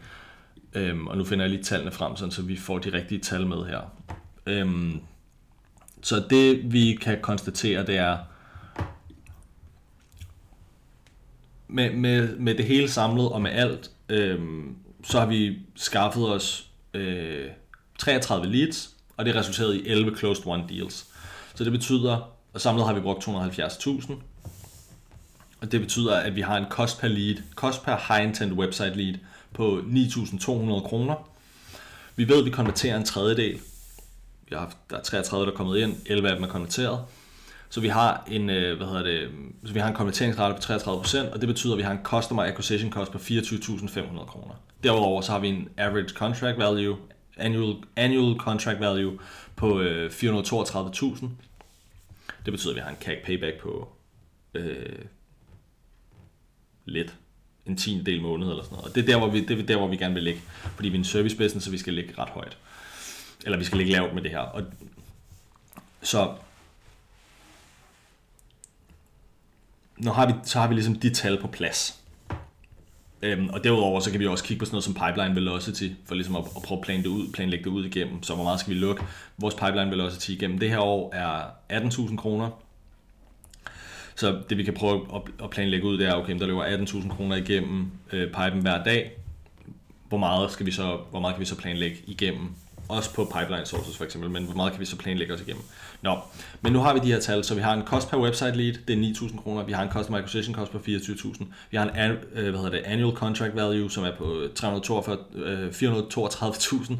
Øhm, 0.73 1.07
og 1.07 1.17
nu 1.17 1.25
finder 1.25 1.45
jeg 1.45 1.49
lige 1.49 1.63
tallene 1.63 1.91
frem, 1.91 2.15
sådan, 2.15 2.31
så 2.31 2.41
vi 2.41 2.57
får 2.57 2.77
de 2.77 2.93
rigtige 2.93 3.19
tal 3.19 3.47
med 3.47 3.65
her. 3.65 3.79
Øhm, 4.45 5.01
så 6.01 6.23
det 6.29 6.73
vi 6.73 6.97
kan 7.01 7.21
konstatere, 7.21 7.85
det 7.85 7.97
er, 7.97 8.17
med, 11.67 11.93
med, 11.93 12.37
med 12.37 12.55
det 12.55 12.65
hele 12.65 12.89
samlet 12.89 13.29
og 13.29 13.41
med 13.41 13.51
alt, 13.51 13.91
øhm, 14.09 14.75
så 15.03 15.19
har 15.19 15.25
vi 15.25 15.59
skaffet 15.75 16.29
os 16.29 16.71
øh, 16.93 17.47
33 17.97 18.47
leads, 18.47 18.89
og 19.17 19.25
det 19.25 19.35
resulterede 19.35 19.79
i 19.79 19.87
11 19.87 20.17
closed 20.17 20.47
one 20.47 20.63
deals. 20.69 21.05
Så 21.55 21.63
det 21.63 21.71
betyder, 21.71 22.31
og 22.53 22.61
samlet 22.61 22.85
har 22.85 22.93
vi 22.93 22.99
brugt 22.99 23.27
270.000, 23.27 24.13
og 25.61 25.71
det 25.71 25.81
betyder, 25.81 26.15
at 26.15 26.35
vi 26.35 26.41
har 26.41 26.57
en 26.57 26.65
cost 26.69 26.99
per 26.99 27.07
lead, 27.07 27.35
cost 27.55 27.83
per 27.83 27.95
high 28.07 28.27
intent 28.27 28.53
website 28.53 28.93
lead 28.95 29.15
på 29.53 29.81
9.200 29.87 30.87
kroner. 30.87 31.29
Vi 32.15 32.29
ved, 32.29 32.39
at 32.39 32.45
vi 32.45 32.49
konverterer 32.49 32.97
en 32.97 33.05
tredjedel. 33.05 33.59
Vi 34.49 34.55
har 34.55 34.75
der 34.89 34.97
er 34.97 35.01
33, 35.01 35.45
der 35.45 35.51
er 35.51 35.55
kommet 35.55 35.77
ind, 35.77 35.95
11 36.05 36.29
af 36.29 36.35
dem 36.35 36.43
er 36.43 36.47
konverteret. 36.47 36.99
Så 37.69 37.81
vi 37.81 37.87
har 37.87 38.23
en, 38.31 38.49
øh, 38.49 38.77
hvad 38.77 38.87
hedder 38.87 39.03
det, 39.03 39.29
så 39.65 39.73
vi 39.73 39.79
har 39.79 39.87
en 39.87 39.95
konverteringsrate 39.95 40.55
på 40.55 40.61
33%, 40.61 41.33
og 41.33 41.39
det 41.41 41.47
betyder, 41.47 41.73
at 41.73 41.77
vi 41.77 41.83
har 41.83 41.91
en 41.91 42.03
customer 42.03 42.43
acquisition 42.43 42.91
cost 42.91 43.11
på 43.11 43.17
24.500 43.17 44.25
kroner. 44.25 44.53
Derudover 44.83 45.21
så 45.21 45.31
har 45.31 45.39
vi 45.39 45.47
en 45.47 45.69
average 45.77 46.09
contract 46.09 46.57
value, 46.57 46.97
annual, 47.37 47.75
annual 47.95 48.39
contract 48.39 48.79
value 48.79 49.19
på 49.55 49.79
øh, 49.81 50.11
432.000. 50.11 51.25
Det 52.45 52.53
betyder, 52.53 52.69
at 52.69 52.75
vi 52.75 52.81
har 52.81 52.89
en 52.89 52.95
CAC 53.01 53.17
payback 53.25 53.59
på 53.61 53.89
øh, 54.53 55.05
lidt 56.85 57.15
en 57.65 57.77
tiende 57.77 58.05
del 58.05 58.21
måned 58.21 58.49
eller 58.49 58.63
sådan 58.63 58.75
noget. 58.75 58.89
Og 58.89 58.95
det 58.95 59.01
er 59.01 59.05
der, 59.05 59.17
hvor 59.17 59.29
vi, 59.29 59.45
det 59.45 59.59
er 59.59 59.65
der, 59.65 59.77
hvor 59.77 59.87
vi 59.87 59.97
gerne 59.97 60.13
vil 60.13 60.23
ligge. 60.23 60.41
Fordi 60.75 60.89
vi 60.89 60.95
er 60.95 60.99
en 60.99 61.05
service 61.05 61.37
business, 61.37 61.65
så 61.65 61.71
vi 61.71 61.77
skal 61.77 61.93
ligge 61.93 62.13
ret 62.17 62.29
højt. 62.29 62.57
Eller 63.45 63.57
vi 63.57 63.63
skal 63.63 63.77
ligge 63.77 63.93
lavt 63.93 64.13
med 64.13 64.21
det 64.21 64.31
her. 64.31 64.39
Og, 64.39 64.63
så 66.01 66.35
nu 69.97 70.11
har 70.11 70.27
vi, 70.27 70.33
så 70.43 70.59
har 70.59 70.67
vi 70.67 70.73
ligesom 70.73 70.95
de 70.95 71.09
tal 71.09 71.41
på 71.41 71.47
plads. 71.47 72.02
Øhm, 73.23 73.49
og 73.49 73.63
derudover 73.63 73.99
så 73.99 74.11
kan 74.11 74.19
vi 74.19 74.27
også 74.27 74.43
kigge 74.43 74.59
på 74.59 74.65
sådan 74.65 74.73
noget 74.75 74.83
som 74.83 74.93
pipeline 74.93 75.35
velocity, 75.35 75.87
for 76.05 76.15
ligesom 76.15 76.35
at, 76.35 76.43
at 76.55 76.61
prøve 76.61 76.77
at 76.77 76.83
planlægge 76.83 77.09
det, 77.09 77.15
ud, 77.15 77.31
planlægge 77.33 77.63
det 77.63 77.69
ud 77.69 77.85
igennem. 77.85 78.23
Så 78.23 78.35
hvor 78.35 78.43
meget 78.43 78.59
skal 78.59 78.73
vi 78.73 78.79
lukke 78.79 79.03
vores 79.37 79.55
pipeline 79.55 79.91
velocity 79.91 80.29
igennem? 80.29 80.59
Det 80.59 80.69
her 80.69 80.79
år 80.79 81.13
er 81.13 81.41
18.000 81.79 82.15
kroner. 82.15 82.49
Så 84.15 84.41
det 84.49 84.57
vi 84.57 84.63
kan 84.63 84.73
prøve 84.73 85.07
at, 85.15 85.21
at 85.43 85.49
planlægge 85.49 85.87
ud, 85.87 85.97
det 85.97 86.07
er, 86.07 86.13
okay, 86.13 86.39
der 86.39 86.47
løber 86.47 86.63
18.000 86.63 87.09
kroner 87.09 87.35
igennem 87.35 87.91
øh, 88.11 88.27
pipen 88.27 88.61
hver 88.61 88.83
dag. 88.83 89.11
Hvor 90.09 90.17
meget, 90.17 90.51
skal 90.51 90.65
vi 90.65 90.71
så, 90.71 90.99
hvor 91.09 91.19
meget 91.19 91.35
kan 91.35 91.39
vi 91.39 91.45
så 91.45 91.57
planlægge 91.57 91.97
igennem 92.07 92.49
også 92.89 93.13
på 93.13 93.25
pipeline 93.25 93.65
sources 93.65 93.97
for 93.97 94.05
eksempel, 94.05 94.29
men 94.29 94.43
hvor 94.43 94.55
meget 94.55 94.71
kan 94.71 94.79
vi 94.81 94.85
så 94.85 94.97
planlægge 94.97 95.33
os 95.33 95.41
igennem? 95.41 95.63
Nå, 96.01 96.17
men 96.61 96.73
nu 96.73 96.79
har 96.79 96.93
vi 96.93 96.99
de 96.99 97.11
her 97.11 97.19
tal, 97.19 97.43
så 97.43 97.55
vi 97.55 97.61
har 97.61 97.73
en 97.73 97.83
cost 97.85 98.09
per 98.09 98.17
website 98.17 98.51
lead, 98.51 98.73
det 98.87 98.93
er 98.93 99.13
9.000 99.13 99.41
kroner, 99.43 99.63
vi 99.63 99.71
har 99.71 99.83
en 99.83 99.89
customer 99.89 100.17
acquisition 100.17 100.55
cost 100.55 100.71
på 100.71 100.77
24.000, 100.77 101.45
vi 101.71 101.77
har 101.77 101.89
en 101.89 102.11
øh, 102.11 102.49
hvad 102.49 102.59
hedder 102.59 102.69
det, 102.69 102.81
annual 102.85 103.15
contract 103.15 103.55
value, 103.55 103.91
som 103.91 104.03
er 104.03 104.11
på 104.17 104.47
342, 104.55 105.17
432.000, 105.71 106.91
øh, 106.91 106.97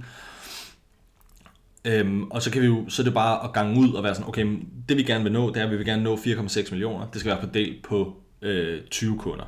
Øhm, 1.85 2.23
og 2.23 2.41
så 2.41 2.51
kan 2.51 2.61
vi 2.61 2.67
jo, 2.67 2.89
så 2.89 3.01
er 3.01 3.03
det 3.03 3.13
bare 3.13 3.43
at 3.43 3.53
gange 3.53 3.79
ud 3.79 3.93
og 3.93 4.03
være 4.03 4.15
sådan, 4.15 4.27
okay, 4.27 4.59
det 4.89 4.97
vi 4.97 5.03
gerne 5.03 5.23
vil 5.23 5.33
nå, 5.33 5.49
det 5.49 5.57
er, 5.57 5.65
at 5.65 5.71
vi 5.71 5.77
vil 5.77 5.85
gerne 5.85 6.03
nå 6.03 6.15
4,6 6.15 6.71
millioner. 6.71 7.07
Det 7.07 7.19
skal 7.19 7.31
være 7.31 7.41
fordelt 7.41 7.83
på 7.83 8.15
øh, 8.41 8.81
20 8.91 9.19
kunder. 9.19 9.45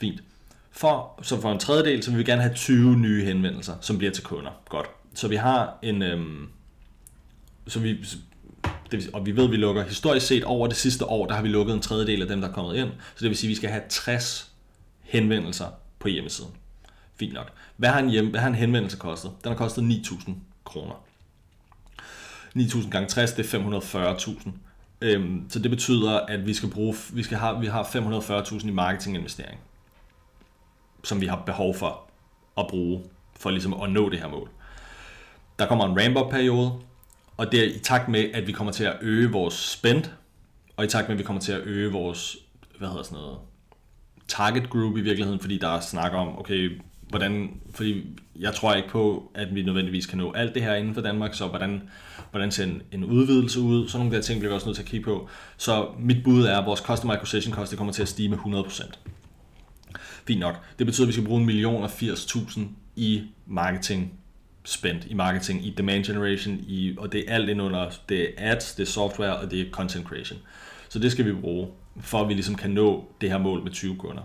Fint. 0.00 0.22
For, 0.76 1.20
så 1.22 1.40
for 1.40 1.52
en 1.52 1.58
tredjedel, 1.58 2.02
så 2.02 2.10
vil 2.10 2.18
vi 2.18 2.24
gerne 2.24 2.42
have 2.42 2.54
20 2.54 2.96
nye 2.96 3.24
henvendelser, 3.24 3.74
som 3.80 3.98
bliver 3.98 4.12
til 4.12 4.24
kunder. 4.24 4.50
Godt. 4.68 4.86
Så 5.14 5.28
vi 5.28 5.36
har 5.36 5.78
en... 5.82 6.02
Øhm, 6.02 6.48
så 7.66 7.80
vi, 7.80 7.96
det, 8.90 9.10
og 9.12 9.26
vi 9.26 9.36
ved, 9.36 9.44
at 9.44 9.50
vi 9.50 9.56
lukker 9.56 9.84
historisk 9.84 10.26
set 10.26 10.44
over 10.44 10.66
det 10.66 10.76
sidste 10.76 11.04
år, 11.04 11.26
der 11.26 11.34
har 11.34 11.42
vi 11.42 11.48
lukket 11.48 11.74
en 11.74 11.80
tredjedel 11.80 12.22
af 12.22 12.28
dem, 12.28 12.40
der 12.40 12.48
er 12.48 12.52
kommet 12.52 12.76
ind. 12.76 12.88
Så 12.88 13.20
det 13.20 13.28
vil 13.28 13.36
sige, 13.36 13.48
at 13.48 13.50
vi 13.50 13.54
skal 13.54 13.70
have 13.70 13.82
60 13.88 14.52
henvendelser 15.02 15.66
på 15.98 16.08
hjemmesiden. 16.08 16.50
Fint 17.18 17.32
nok. 17.32 17.52
Hvad 17.76 17.88
har 17.88 17.98
en, 17.98 18.10
hjem, 18.10 18.30
hvad 18.30 18.40
har 18.40 18.48
en 18.48 18.54
henvendelse 18.54 18.96
kostet? 18.96 19.30
Den 19.44 19.48
har 19.52 19.56
kostet 19.56 19.82
9.000 19.82 20.30
kroner. 20.64 20.94
9.000 22.56 22.90
gange 22.90 23.08
60, 23.08 23.32
det 23.32 23.54
er 23.54 23.58
540.000. 23.58 24.50
Øhm, 25.00 25.50
så 25.50 25.58
det 25.58 25.70
betyder, 25.70 26.10
at 26.10 26.46
vi 26.46 26.54
skal 26.54 26.70
bruge, 26.70 26.94
vi 27.12 27.22
skal 27.22 27.38
have, 27.38 27.60
vi 27.60 27.66
har 27.66 27.82
540.000 27.82 28.68
i 28.68 28.70
marketinginvestering, 28.70 29.60
som 31.06 31.20
vi 31.20 31.26
har 31.26 31.42
behov 31.46 31.74
for 31.74 32.02
at 32.58 32.66
bruge, 32.70 33.02
for 33.40 33.50
ligesom 33.50 33.74
at 33.82 33.92
nå 33.92 34.08
det 34.08 34.20
her 34.20 34.28
mål. 34.28 34.48
Der 35.58 35.66
kommer 35.66 35.84
en 35.84 36.00
ramp-up 36.00 36.30
periode, 36.30 36.72
og 37.36 37.52
det 37.52 37.60
er 37.60 37.64
i 37.64 37.78
takt 37.78 38.08
med, 38.08 38.24
at 38.34 38.46
vi 38.46 38.52
kommer 38.52 38.72
til 38.72 38.84
at 38.84 38.96
øge 39.00 39.30
vores 39.32 39.54
spend, 39.54 40.04
og 40.76 40.84
i 40.84 40.88
takt 40.88 41.08
med, 41.08 41.14
at 41.14 41.18
vi 41.18 41.24
kommer 41.24 41.42
til 41.42 41.52
at 41.52 41.60
øge 41.60 41.92
vores, 41.92 42.36
hvad 42.78 42.88
hedder 42.88 43.02
sådan 43.02 43.18
noget, 43.18 43.38
target 44.28 44.70
group 44.70 44.96
i 44.96 45.00
virkeligheden, 45.00 45.40
fordi 45.40 45.58
der 45.58 45.68
er 45.68 45.80
snak 45.80 46.12
om, 46.12 46.38
okay, 46.38 46.80
hvordan, 47.08 47.60
fordi 47.74 48.04
jeg 48.38 48.54
tror 48.54 48.74
ikke 48.74 48.88
på, 48.88 49.32
at 49.34 49.54
vi 49.54 49.62
nødvendigvis 49.62 50.06
kan 50.06 50.18
nå 50.18 50.32
alt 50.32 50.54
det 50.54 50.62
her 50.62 50.74
inden 50.74 50.94
for 50.94 51.00
Danmark, 51.00 51.34
så 51.34 51.46
hvordan, 51.46 51.82
hvordan 52.30 52.50
ser 52.50 52.64
en, 52.64 52.82
en 52.92 53.04
udvidelse 53.04 53.60
ud, 53.60 53.88
sådan 53.88 54.04
nogle 54.04 54.16
der 54.16 54.22
ting 54.22 54.40
bliver 54.40 54.52
vi 54.52 54.54
også 54.54 54.66
nødt 54.66 54.76
til 54.76 54.82
at 54.82 54.88
kigge 54.88 55.04
på. 55.04 55.28
Så 55.56 55.88
mit 55.98 56.24
bud 56.24 56.44
er, 56.44 56.58
at 56.58 56.66
vores 56.66 56.80
customer 56.80 57.14
acquisition 57.14 57.54
cost 57.54 57.70
det 57.70 57.78
kommer 57.78 57.92
til 57.92 58.02
at 58.02 58.08
stige 58.08 58.28
med 58.28 58.38
100%. 58.38 58.92
Fint 60.26 60.40
nok. 60.40 60.54
Det 60.78 60.86
betyder, 60.86 61.04
at 61.04 61.08
vi 61.08 61.12
skal 61.12 61.24
bruge 61.24 61.40
en 61.40 61.46
million 61.46 61.82
og 61.82 61.90
80.000 61.90 62.60
i 62.96 63.22
marketing 63.46 64.12
spændt 64.64 65.06
i 65.06 65.14
marketing, 65.14 65.66
i 65.66 65.70
demand 65.70 66.04
generation, 66.04 66.58
i, 66.66 66.94
og 66.98 67.12
det 67.12 67.24
er 67.30 67.34
alt 67.34 67.48
ind 67.48 67.62
under, 67.62 67.90
det 68.08 68.22
er 68.22 68.52
ads, 68.52 68.74
det 68.74 68.82
er 68.82 68.86
software, 68.86 69.36
og 69.36 69.50
det 69.50 69.60
er 69.60 69.70
content 69.70 70.06
creation. 70.06 70.38
Så 70.88 70.98
det 70.98 71.12
skal 71.12 71.24
vi 71.24 71.32
bruge, 71.32 71.68
for 72.00 72.20
at 72.20 72.28
vi 72.28 72.34
ligesom 72.34 72.54
kan 72.54 72.70
nå 72.70 73.08
det 73.20 73.30
her 73.30 73.38
mål 73.38 73.62
med 73.62 73.70
20 73.70 73.96
kunder 73.96 74.22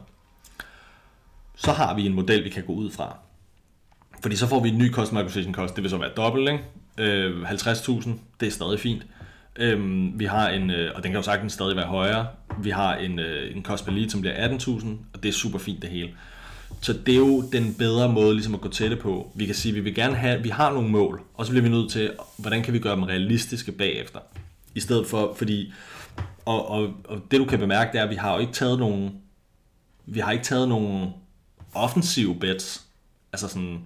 så 1.63 1.71
har 1.71 1.95
vi 1.95 2.05
en 2.05 2.13
model, 2.13 2.43
vi 2.43 2.49
kan 2.49 2.63
gå 2.63 2.73
ud 2.73 2.91
fra. 2.91 3.17
Fordi 4.21 4.35
så 4.35 4.47
får 4.47 4.59
vi 4.59 4.69
en 4.69 4.77
ny 4.77 4.91
customer 4.91 5.21
acquisition 5.21 5.53
cost, 5.53 5.75
det 5.75 5.83
vil 5.83 5.91
så 5.91 5.97
være 5.97 6.11
dobbelt, 6.17 6.49
ikke? 6.49 6.63
Øh, 6.97 7.51
50.000, 7.51 8.09
det 8.39 8.47
er 8.47 8.51
stadig 8.51 8.79
fint. 8.79 9.05
Øhm, 9.55 10.19
vi 10.19 10.25
har 10.25 10.49
en, 10.49 10.69
øh, 10.69 10.91
og 10.95 11.03
den 11.03 11.11
kan 11.11 11.19
jo 11.19 11.23
sagtens 11.23 11.53
stadig 11.53 11.75
være 11.75 11.85
højere. 11.85 12.27
Vi 12.63 12.69
har 12.69 12.95
en, 12.95 13.19
øh, 13.19 13.55
en 13.55 13.63
cost 13.63 13.85
per 13.85 13.91
lead, 13.91 14.09
som 14.09 14.21
bliver 14.21 14.35
18.000, 14.35 14.87
og 15.13 15.23
det 15.23 15.29
er 15.29 15.33
super 15.33 15.59
fint 15.59 15.81
det 15.81 15.89
hele. 15.89 16.09
Så 16.81 16.93
det 16.93 17.13
er 17.13 17.17
jo 17.17 17.41
den 17.51 17.73
bedre 17.73 18.09
måde 18.09 18.33
ligesom 18.33 18.53
at 18.53 18.61
gå 18.61 18.69
til 18.69 18.91
det 18.91 18.99
på. 18.99 19.31
Vi 19.35 19.45
kan 19.45 19.55
sige, 19.55 19.71
at 19.71 19.75
vi 19.75 19.79
vil 19.79 19.95
gerne 19.95 20.15
have, 20.15 20.43
vi 20.43 20.49
har 20.49 20.73
nogle 20.73 20.89
mål, 20.89 21.21
og 21.33 21.45
så 21.45 21.51
bliver 21.51 21.63
vi 21.63 21.69
nødt 21.69 21.91
til, 21.91 22.11
hvordan 22.37 22.63
kan 22.63 22.73
vi 22.73 22.79
gøre 22.79 22.95
dem 22.95 23.03
realistiske 23.03 23.71
bagefter. 23.71 24.19
I 24.75 24.79
stedet 24.79 25.07
for, 25.07 25.33
fordi, 25.37 25.73
og, 26.45 26.69
og, 26.69 26.93
og 27.05 27.21
det 27.31 27.39
du 27.39 27.45
kan 27.45 27.59
bemærke, 27.59 27.91
det 27.91 27.99
er, 27.99 28.03
at 28.03 28.09
vi 28.09 28.15
har 28.15 28.33
jo 28.33 28.39
ikke 28.39 28.53
taget 28.53 28.79
nogen, 28.79 29.11
vi 30.05 30.19
har 30.19 30.31
ikke 30.31 30.43
taget 30.43 30.69
nogen 30.69 31.09
offensive 31.73 32.35
bets. 32.35 32.85
Altså 33.33 33.47
sådan, 33.47 33.81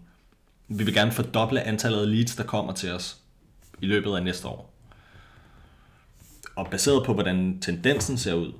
vi 0.67 0.83
vil 0.83 0.93
gerne 0.93 1.11
fordoble 1.11 1.61
antallet 1.61 2.01
af 2.01 2.11
leads, 2.11 2.35
der 2.35 2.43
kommer 2.43 2.73
til 2.73 2.91
os 2.91 3.17
i 3.81 3.85
løbet 3.85 4.15
af 4.15 4.23
næste 4.23 4.47
år. 4.47 4.74
Og 6.55 6.67
baseret 6.71 7.05
på, 7.05 7.13
hvordan 7.13 7.59
tendensen 7.59 8.17
ser 8.17 8.33
ud 8.33 8.53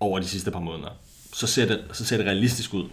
over 0.00 0.18
de 0.18 0.28
sidste 0.28 0.50
par 0.50 0.60
måneder, 0.60 0.90
så 1.32 1.46
ser 1.46 1.66
det, 1.66 1.84
så 1.92 2.04
ser 2.04 2.16
det 2.16 2.26
realistisk 2.26 2.74
ud, 2.74 2.88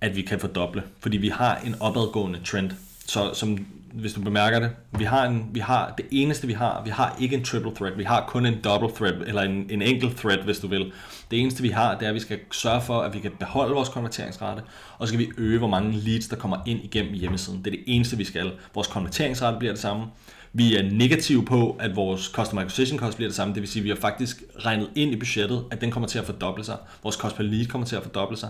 at 0.00 0.16
vi 0.16 0.22
kan 0.22 0.40
fordoble. 0.40 0.82
Fordi 1.00 1.16
vi 1.16 1.28
har 1.28 1.56
en 1.56 1.74
opadgående 1.80 2.40
trend. 2.44 2.70
Så 3.06 3.34
som 3.34 3.66
hvis 3.92 4.12
du 4.12 4.20
bemærker 4.20 4.60
det, 4.60 4.70
vi 4.98 5.04
har, 5.04 5.24
en, 5.24 5.46
vi 5.52 5.60
har 5.60 5.94
det 5.98 6.06
eneste 6.10 6.46
vi 6.46 6.52
har, 6.52 6.82
vi 6.84 6.90
har 6.90 7.16
ikke 7.20 7.36
en 7.36 7.44
triple 7.44 7.70
threat, 7.74 7.98
vi 7.98 8.04
har 8.04 8.24
kun 8.28 8.46
en 8.46 8.60
double 8.64 8.88
threat, 8.96 9.28
eller 9.28 9.42
en, 9.42 9.66
en 9.70 9.82
enkelt 9.82 10.16
threat, 10.16 10.44
hvis 10.44 10.58
du 10.58 10.68
vil. 10.68 10.92
Det 11.30 11.40
eneste 11.40 11.62
vi 11.62 11.68
har, 11.68 11.98
det 11.98 12.04
er, 12.04 12.08
at 12.08 12.14
vi 12.14 12.20
skal 12.20 12.38
sørge 12.52 12.80
for, 12.80 13.00
at 13.00 13.14
vi 13.14 13.18
kan 13.18 13.32
beholde 13.38 13.74
vores 13.74 13.88
konverteringsrate, 13.88 14.62
og 14.98 15.08
så 15.08 15.14
skal 15.14 15.26
vi 15.26 15.30
øge, 15.38 15.58
hvor 15.58 15.68
mange 15.68 15.92
leads, 15.92 16.28
der 16.28 16.36
kommer 16.36 16.56
ind 16.66 16.84
igennem 16.84 17.14
hjemmesiden. 17.14 17.58
Det 17.58 17.66
er 17.66 17.70
det 17.70 17.84
eneste, 17.86 18.16
vi 18.16 18.24
skal. 18.24 18.52
Vores 18.74 18.88
konverteringsrate 18.88 19.58
bliver 19.58 19.72
det 19.72 19.80
samme. 19.80 20.06
Vi 20.52 20.76
er 20.76 20.82
negative 20.82 21.44
på, 21.44 21.76
at 21.80 21.96
vores 21.96 22.22
customer 22.22 22.62
acquisition 22.62 22.98
cost 22.98 23.16
bliver 23.16 23.28
det 23.28 23.36
samme. 23.36 23.54
Det 23.54 23.60
vil 23.60 23.68
sige, 23.68 23.80
at 23.80 23.84
vi 23.84 23.88
har 23.88 23.96
faktisk 23.96 24.42
regnet 24.58 24.90
ind 24.94 25.12
i 25.12 25.16
budgettet, 25.16 25.64
at 25.70 25.80
den 25.80 25.90
kommer 25.90 26.08
til 26.08 26.18
at 26.18 26.24
fordoble 26.24 26.64
sig. 26.64 26.76
Vores 27.02 27.16
cost 27.16 27.36
per 27.36 27.42
lead 27.42 27.66
kommer 27.66 27.86
til 27.86 27.96
at 27.96 28.02
fordoble 28.02 28.36
sig. 28.36 28.48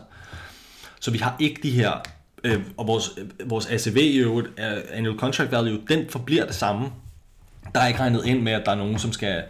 Så 1.00 1.10
vi 1.10 1.18
har 1.18 1.36
ikke 1.38 1.60
de 1.62 1.70
her 1.70 1.92
øh, 2.44 2.60
og 2.76 2.86
vores, 2.86 3.10
øh, 3.18 3.50
vores 3.50 3.66
ACV 3.66 3.96
i 3.96 4.16
øvrigt, 4.16 4.48
annual 4.90 5.18
contract 5.18 5.52
value, 5.52 5.80
den 5.88 6.10
forbliver 6.10 6.46
det 6.46 6.54
samme. 6.54 6.92
Der 7.74 7.80
er 7.80 7.88
ikke 7.88 8.00
regnet 8.00 8.26
ind 8.26 8.42
med, 8.42 8.52
at 8.52 8.62
der 8.66 8.72
er 8.72 8.76
nogen, 8.76 8.98
som 8.98 9.12
skal, 9.12 9.42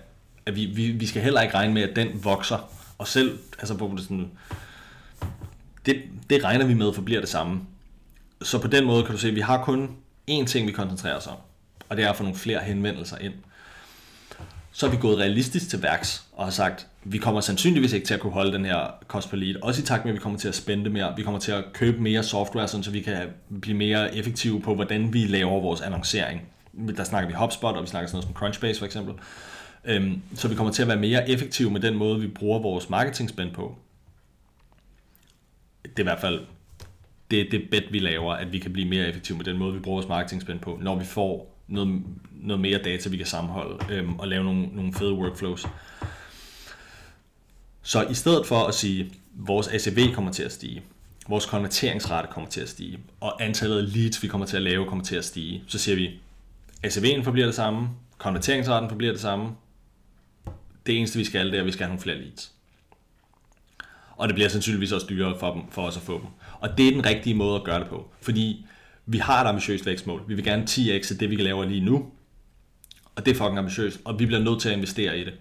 at 0.46 0.57
vi, 0.57 0.64
vi, 0.64 0.90
vi 0.90 1.07
skal 1.07 1.22
heller 1.22 1.40
ikke 1.40 1.55
regne 1.55 1.74
med, 1.74 1.83
at 1.83 1.96
den 1.96 2.24
vokser. 2.24 2.70
Og 2.98 3.09
selv, 3.09 3.38
altså 3.59 3.74
hvor 3.74 3.88
det 3.88 4.03
sådan, 4.03 4.31
det, 5.87 6.03
det 6.31 6.44
regner 6.44 6.66
vi 6.66 6.74
med 6.74 6.92
forbliver 6.92 7.20
det 7.20 7.29
samme. 7.29 7.61
Så 8.42 8.59
på 8.59 8.68
den 8.68 8.85
måde 8.85 9.03
kan 9.03 9.12
du 9.12 9.18
se, 9.18 9.29
at 9.29 9.35
vi 9.35 9.40
har 9.40 9.64
kun 9.64 9.96
én 10.31 10.44
ting, 10.44 10.66
vi 10.66 10.72
koncentrerer 10.72 11.16
os 11.16 11.27
om, 11.27 11.37
og 11.88 11.96
det 11.96 12.05
er 12.05 12.11
at 12.11 12.16
få 12.16 12.22
nogle 12.22 12.38
flere 12.38 12.61
henvendelser 12.61 13.18
ind 13.18 13.35
så 14.79 14.87
er 14.87 14.90
vi 14.90 14.96
gået 14.96 15.18
realistisk 15.18 15.70
til 15.70 15.83
værks 15.83 16.24
og 16.33 16.44
har 16.44 16.51
sagt, 16.51 16.87
vi 17.05 17.19
kommer 17.19 17.41
sandsynligvis 17.41 17.93
ikke 17.93 18.07
til 18.07 18.15
at 18.15 18.21
kunne 18.21 18.33
holde 18.33 18.53
den 18.53 18.65
her 18.65 18.95
cost 19.09 19.31
per 19.31 19.37
lead. 19.37 19.63
Også 19.63 19.83
i 19.83 19.85
takt 19.85 20.05
med, 20.05 20.13
at 20.13 20.15
vi 20.15 20.21
kommer 20.21 20.39
til 20.39 20.49
at 20.49 20.55
spænde 20.55 20.91
mere. 20.91 21.15
Vi 21.17 21.23
kommer 21.23 21.41
til 21.41 21.53
at 21.53 21.65
købe 21.73 22.03
mere 22.03 22.23
software, 22.23 22.69
så 22.69 22.91
vi 22.91 23.01
kan 23.01 23.29
blive 23.61 23.77
mere 23.77 24.17
effektive 24.17 24.61
på, 24.61 24.75
hvordan 24.75 25.13
vi 25.13 25.27
laver 25.27 25.61
vores 25.61 25.81
annoncering. 25.81 26.43
Der 26.97 27.05
snakker 27.05 27.29
vi 27.29 27.35
HubSpot, 27.35 27.77
og 27.77 27.83
vi 27.83 27.89
snakker 27.89 28.09
sådan 28.09 28.17
noget 28.17 28.25
som 28.25 28.35
Crunchbase 28.35 28.79
for 28.79 28.87
eksempel. 28.87 29.15
Øhm, 29.85 30.23
så 30.35 30.49
vi 30.49 30.55
kommer 30.55 30.73
til 30.73 30.83
at 30.83 30.89
være 30.89 30.97
mere 30.97 31.31
effektive 31.31 31.71
med 31.71 31.81
den 31.81 31.95
måde, 31.95 32.21
vi 32.21 32.27
bruger 32.27 32.59
vores 32.59 32.91
marketingspænd 32.91 33.51
på. 33.53 33.77
Det 35.83 35.97
er 35.97 36.01
i 36.01 36.03
hvert 36.03 36.21
fald 36.21 36.41
det, 37.31 37.49
det 37.51 37.63
bet, 37.71 37.85
vi 37.91 37.99
laver, 37.99 38.33
at 38.33 38.53
vi 38.53 38.59
kan 38.59 38.73
blive 38.73 38.89
mere 38.89 39.09
effektive 39.09 39.39
med 39.39 39.45
den 39.45 39.59
måde, 39.59 39.75
vi 39.75 39.81
bruger 39.81 39.97
vores 39.97 40.09
marketingspænd 40.09 40.61
på, 40.61 40.79
når 40.83 40.99
vi 40.99 41.05
får 41.05 41.59
noget, 41.69 42.03
noget 42.33 42.61
mere 42.61 42.79
data, 42.79 43.09
vi 43.09 43.17
kan 43.17 43.27
sammenholde 43.27 43.79
øhm, 43.91 44.19
og 44.19 44.29
lave 44.29 44.45
nogle, 44.45 44.67
nogle 44.67 44.93
fede 44.93 45.13
workflows. 45.13 45.67
Så 47.88 48.03
i 48.03 48.14
stedet 48.14 48.46
for 48.46 48.64
at 48.64 48.74
sige, 48.74 49.01
at 49.05 49.11
vores 49.35 49.68
ACV 49.68 50.14
kommer 50.14 50.33
til 50.33 50.42
at 50.42 50.53
stige, 50.53 50.83
vores 51.29 51.46
konverteringsrate 51.46 52.29
kommer 52.31 52.51
til 52.51 52.61
at 52.61 52.68
stige, 52.68 52.98
og 53.20 53.44
antallet 53.44 53.79
af 53.79 53.94
leads, 53.94 54.22
vi 54.22 54.29
kommer 54.29 54.46
til 54.46 54.57
at 54.57 54.62
lave, 54.62 54.87
kommer 54.87 55.05
til 55.05 55.16
at 55.16 55.24
stige, 55.24 55.64
så 55.66 55.79
siger 55.79 55.96
vi, 55.96 56.20
ACV'en 56.87 57.22
forbliver 57.22 57.46
det 57.46 57.55
samme, 57.55 57.88
konverteringsraten 58.18 58.88
forbliver 58.88 59.12
det 59.12 59.20
samme. 59.20 59.51
Det 60.87 60.98
eneste, 60.98 61.18
vi 61.18 61.24
skal, 61.24 61.46
det 61.46 61.55
er, 61.55 61.61
at 61.61 61.66
vi 61.66 61.72
skal 61.72 61.85
have 61.85 61.88
nogle 61.88 62.03
flere 62.03 62.18
leads. 62.18 62.53
Og 64.16 64.29
det 64.29 64.35
bliver 64.35 64.48
sandsynligvis 64.48 64.92
også 64.92 65.07
dyrere 65.11 65.38
for, 65.38 65.53
dem, 65.53 65.62
for 65.70 65.83
os 65.83 65.96
at 65.96 66.03
få 66.03 66.18
dem. 66.18 66.29
Og 66.61 66.79
det 66.79 66.88
er 66.88 66.92
den 66.92 67.07
rigtige 67.07 67.35
måde 67.35 67.57
at 67.57 67.64
gøre 67.64 67.81
det 67.81 67.88
på. 67.88 68.11
Fordi 68.20 68.66
vi 69.07 69.18
har 69.18 69.44
et 69.44 69.48
ambitiøst 69.48 69.87
vækstmål. 69.87 70.24
Vi 70.29 70.35
vil 70.35 70.44
gerne 70.44 70.62
10x 70.62 71.18
det, 71.18 71.31
vi 71.31 71.37
kan 71.37 71.44
lave 71.44 71.68
lige 71.68 71.85
nu. 71.85 72.07
Og 73.14 73.27
det 73.27 73.31
er 73.31 73.37
fucking 73.37 73.59
ambitiøst, 73.59 74.01
og 74.05 74.18
vi 74.18 74.27
bliver 74.27 74.42
nødt 74.42 74.61
til 74.61 74.68
at 74.68 74.74
investere 74.74 75.18
i 75.18 75.24
det. 75.24 75.35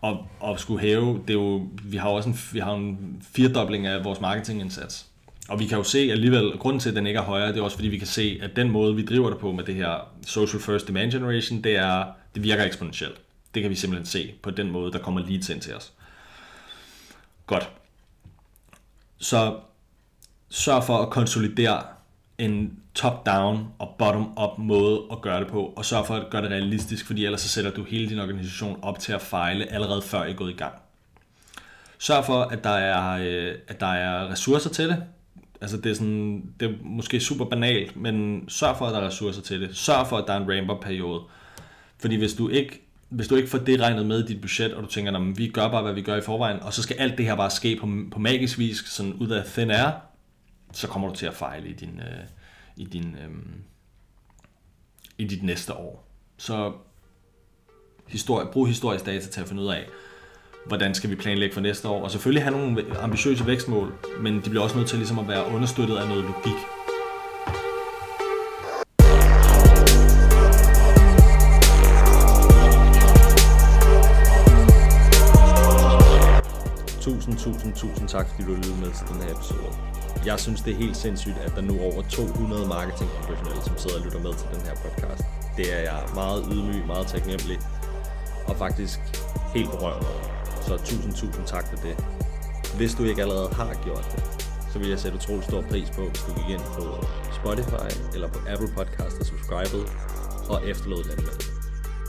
Og, 0.00 0.26
og 0.40 0.60
skulle 0.60 0.80
hæve, 0.80 1.22
det 1.22 1.30
er 1.30 1.34
jo, 1.34 1.68
vi 1.82 1.96
har 1.96 2.10
jo 2.10 2.14
også 2.14 2.28
en, 2.28 2.38
vi 2.52 2.58
har 2.58 2.74
en 2.74 3.22
firedobling 3.32 3.86
af 3.86 4.04
vores 4.04 4.20
marketingindsats. 4.20 5.06
Og 5.48 5.60
vi 5.60 5.66
kan 5.66 5.78
jo 5.78 5.84
se 5.84 5.98
alligevel, 5.98 6.58
grunden 6.58 6.80
til, 6.80 6.88
at 6.88 6.96
den 6.96 7.06
ikke 7.06 7.18
er 7.18 7.24
højere, 7.24 7.48
det 7.48 7.58
er 7.58 7.62
også 7.62 7.76
fordi, 7.76 7.88
vi 7.88 7.98
kan 7.98 8.06
se, 8.06 8.38
at 8.42 8.56
den 8.56 8.70
måde, 8.70 8.96
vi 8.96 9.04
driver 9.04 9.30
det 9.30 9.38
på 9.38 9.52
med 9.52 9.64
det 9.64 9.74
her 9.74 10.08
social 10.26 10.62
first 10.62 10.88
demand 10.88 11.12
generation, 11.12 11.62
det, 11.62 11.76
er, 11.76 12.04
det 12.34 12.42
virker 12.42 12.64
eksponentielt. 12.64 13.20
Det 13.54 13.62
kan 13.62 13.70
vi 13.70 13.76
simpelthen 13.76 14.06
se 14.06 14.34
på 14.42 14.50
den 14.50 14.70
måde, 14.70 14.92
der 14.92 14.98
kommer 14.98 15.20
leads 15.20 15.48
ind 15.48 15.60
til 15.60 15.74
os. 15.74 15.92
Godt. 17.46 17.70
Så 19.18 19.56
sørg 20.48 20.84
for 20.84 20.98
at 20.98 21.10
konsolidere 21.10 21.82
en 22.38 22.78
top-down 22.94 23.66
og 23.78 23.94
bottom-up 23.98 24.58
måde 24.58 25.02
at 25.12 25.20
gøre 25.20 25.40
det 25.40 25.48
på, 25.48 25.72
og 25.76 25.84
sørg 25.84 26.06
for 26.06 26.14
at 26.14 26.30
gøre 26.30 26.42
det 26.42 26.50
realistisk, 26.50 27.06
fordi 27.06 27.24
ellers 27.24 27.40
så 27.40 27.48
sætter 27.48 27.70
du 27.70 27.84
hele 27.84 28.08
din 28.08 28.18
organisation 28.18 28.78
op 28.82 28.98
til 28.98 29.12
at 29.12 29.20
fejle 29.20 29.72
allerede 29.72 30.02
før 30.02 30.24
I 30.24 30.30
er 30.30 30.34
gået 30.34 30.50
i 30.50 30.56
gang. 30.56 30.74
Sørg 31.98 32.24
for, 32.24 32.42
at 32.42 32.64
der 32.64 32.70
er, 32.70 33.18
øh, 33.20 33.54
at 33.68 33.80
der 33.80 33.86
er 33.86 34.30
ressourcer 34.30 34.70
til 34.70 34.88
det. 34.88 35.02
Altså 35.60 35.76
det 35.76 35.90
er, 35.90 35.94
sådan, 35.94 36.52
det 36.60 36.70
er 36.70 36.74
måske 36.82 37.20
super 37.20 37.44
banalt, 37.44 37.96
men 37.96 38.44
sørg 38.48 38.76
for, 38.76 38.86
at 38.86 38.94
der 38.94 39.00
er 39.00 39.06
ressourcer 39.06 39.42
til 39.42 39.60
det. 39.60 39.76
Sørg 39.76 40.06
for, 40.06 40.16
at 40.16 40.24
der 40.26 40.32
er 40.32 40.40
en 40.40 40.56
ramp-up 40.56 40.80
periode. 40.80 41.22
Fordi 41.98 42.16
hvis 42.16 42.34
du 42.34 42.48
ikke 42.48 42.80
hvis 43.08 43.28
du 43.28 43.36
ikke 43.36 43.48
får 43.48 43.58
det 43.58 43.80
regnet 43.80 44.06
med 44.06 44.24
i 44.24 44.26
dit 44.26 44.40
budget, 44.40 44.74
og 44.74 44.82
du 44.82 44.88
tænker, 44.88 45.12
at 45.12 45.38
vi 45.38 45.48
gør 45.48 45.68
bare, 45.68 45.82
hvad 45.82 45.92
vi 45.92 46.02
gør 46.02 46.16
i 46.16 46.20
forvejen, 46.20 46.60
og 46.60 46.74
så 46.74 46.82
skal 46.82 46.96
alt 46.98 47.18
det 47.18 47.26
her 47.26 47.36
bare 47.36 47.50
ske 47.50 47.76
på, 47.80 47.88
på 48.12 48.18
magisk 48.18 48.58
vis, 48.58 48.82
sådan 48.86 49.12
ud 49.12 49.28
af 49.28 49.44
thin 49.44 49.70
air, 49.70 49.90
så 50.72 50.86
kommer 50.86 51.08
du 51.08 51.14
til 51.14 51.26
at 51.26 51.34
fejle 51.34 51.68
i 51.68 51.72
din, 51.72 52.00
øh, 52.00 52.24
i 52.76 52.84
din 52.84 53.16
øh, 53.16 53.30
i 55.18 55.24
dit 55.24 55.42
næste 55.42 55.74
år. 55.74 56.08
Så 56.36 56.72
historie, 58.06 58.46
brug 58.52 58.66
historisk 58.66 59.06
data 59.06 59.28
til 59.28 59.40
at 59.40 59.48
finde 59.48 59.62
ud 59.62 59.68
af, 59.68 59.86
hvordan 60.66 60.94
skal 60.94 61.10
vi 61.10 61.14
planlægge 61.14 61.54
for 61.54 61.60
næste 61.60 61.88
år, 61.88 62.04
og 62.04 62.10
selvfølgelig 62.10 62.42
have 62.42 62.58
nogle 62.58 62.98
ambitiøse 63.00 63.46
vækstmål, 63.46 63.98
men 64.20 64.36
de 64.36 64.50
bliver 64.50 64.62
også 64.62 64.76
nødt 64.76 64.88
til 64.88 64.98
ligesom 64.98 65.18
at 65.18 65.28
være 65.28 65.46
understøttet 65.46 65.96
af 65.96 66.08
noget 66.08 66.24
logik. 66.24 66.77
Tusind, 77.28 77.54
tusind, 77.54 77.74
tusind 77.74 78.08
tak, 78.08 78.26
fordi 78.28 78.42
du 78.42 78.54
lyttede 78.54 78.80
med 78.80 78.90
til 78.98 79.06
den 79.12 79.22
her 79.22 79.30
episode. 79.36 79.72
Jeg 80.26 80.40
synes, 80.40 80.60
det 80.60 80.72
er 80.72 80.76
helt 80.76 80.96
sindssygt, 80.96 81.38
at 81.46 81.52
der 81.56 81.60
nu 81.60 81.74
er 81.78 81.84
over 81.92 82.02
200 82.02 82.68
marketingprofessionelle, 82.68 83.62
som 83.62 83.78
sidder 83.78 83.96
og 83.98 84.04
lytter 84.04 84.20
med 84.20 84.32
til 84.40 84.46
den 84.54 84.60
her 84.66 84.74
podcast. 84.84 85.22
Det 85.56 85.66
er 85.76 85.80
jeg 85.90 86.00
meget 86.14 86.46
ydmyg, 86.52 86.86
meget 86.86 87.06
taknemmelig 87.06 87.58
og 88.46 88.56
faktisk 88.56 88.98
helt 89.54 89.70
berørt 89.70 90.02
over. 90.08 90.22
Så 90.66 90.76
tusind, 90.76 91.14
tusind 91.14 91.46
tak 91.46 91.66
for 91.70 91.76
det. 91.76 91.94
Hvis 92.76 92.94
du 92.94 93.04
ikke 93.04 93.22
allerede 93.22 93.48
har 93.54 93.74
gjort 93.84 94.06
det, 94.12 94.22
så 94.72 94.78
vil 94.78 94.88
jeg 94.88 94.98
sætte 94.98 95.16
utrolig 95.18 95.44
stor 95.44 95.62
pris 95.70 95.90
på, 95.90 96.02
hvis 96.08 96.22
du 96.26 96.30
gik 96.38 96.48
ind 96.56 96.64
på 96.78 96.84
Spotify 97.40 97.90
eller 98.14 98.28
på 98.28 98.38
Apple 98.52 98.70
Podcast 98.76 99.16
og 99.20 99.26
subscribede 99.26 99.86
og 100.48 100.68
efterlod 100.68 101.02
den 101.04 101.24
med. 101.26 101.36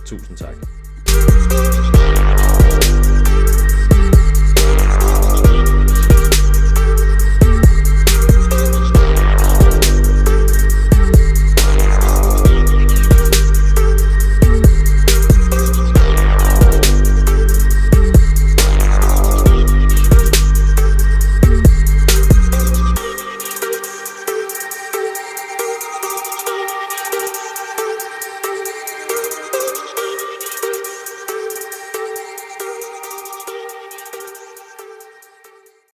Tusind 0.06 0.38
tak. 0.38 0.56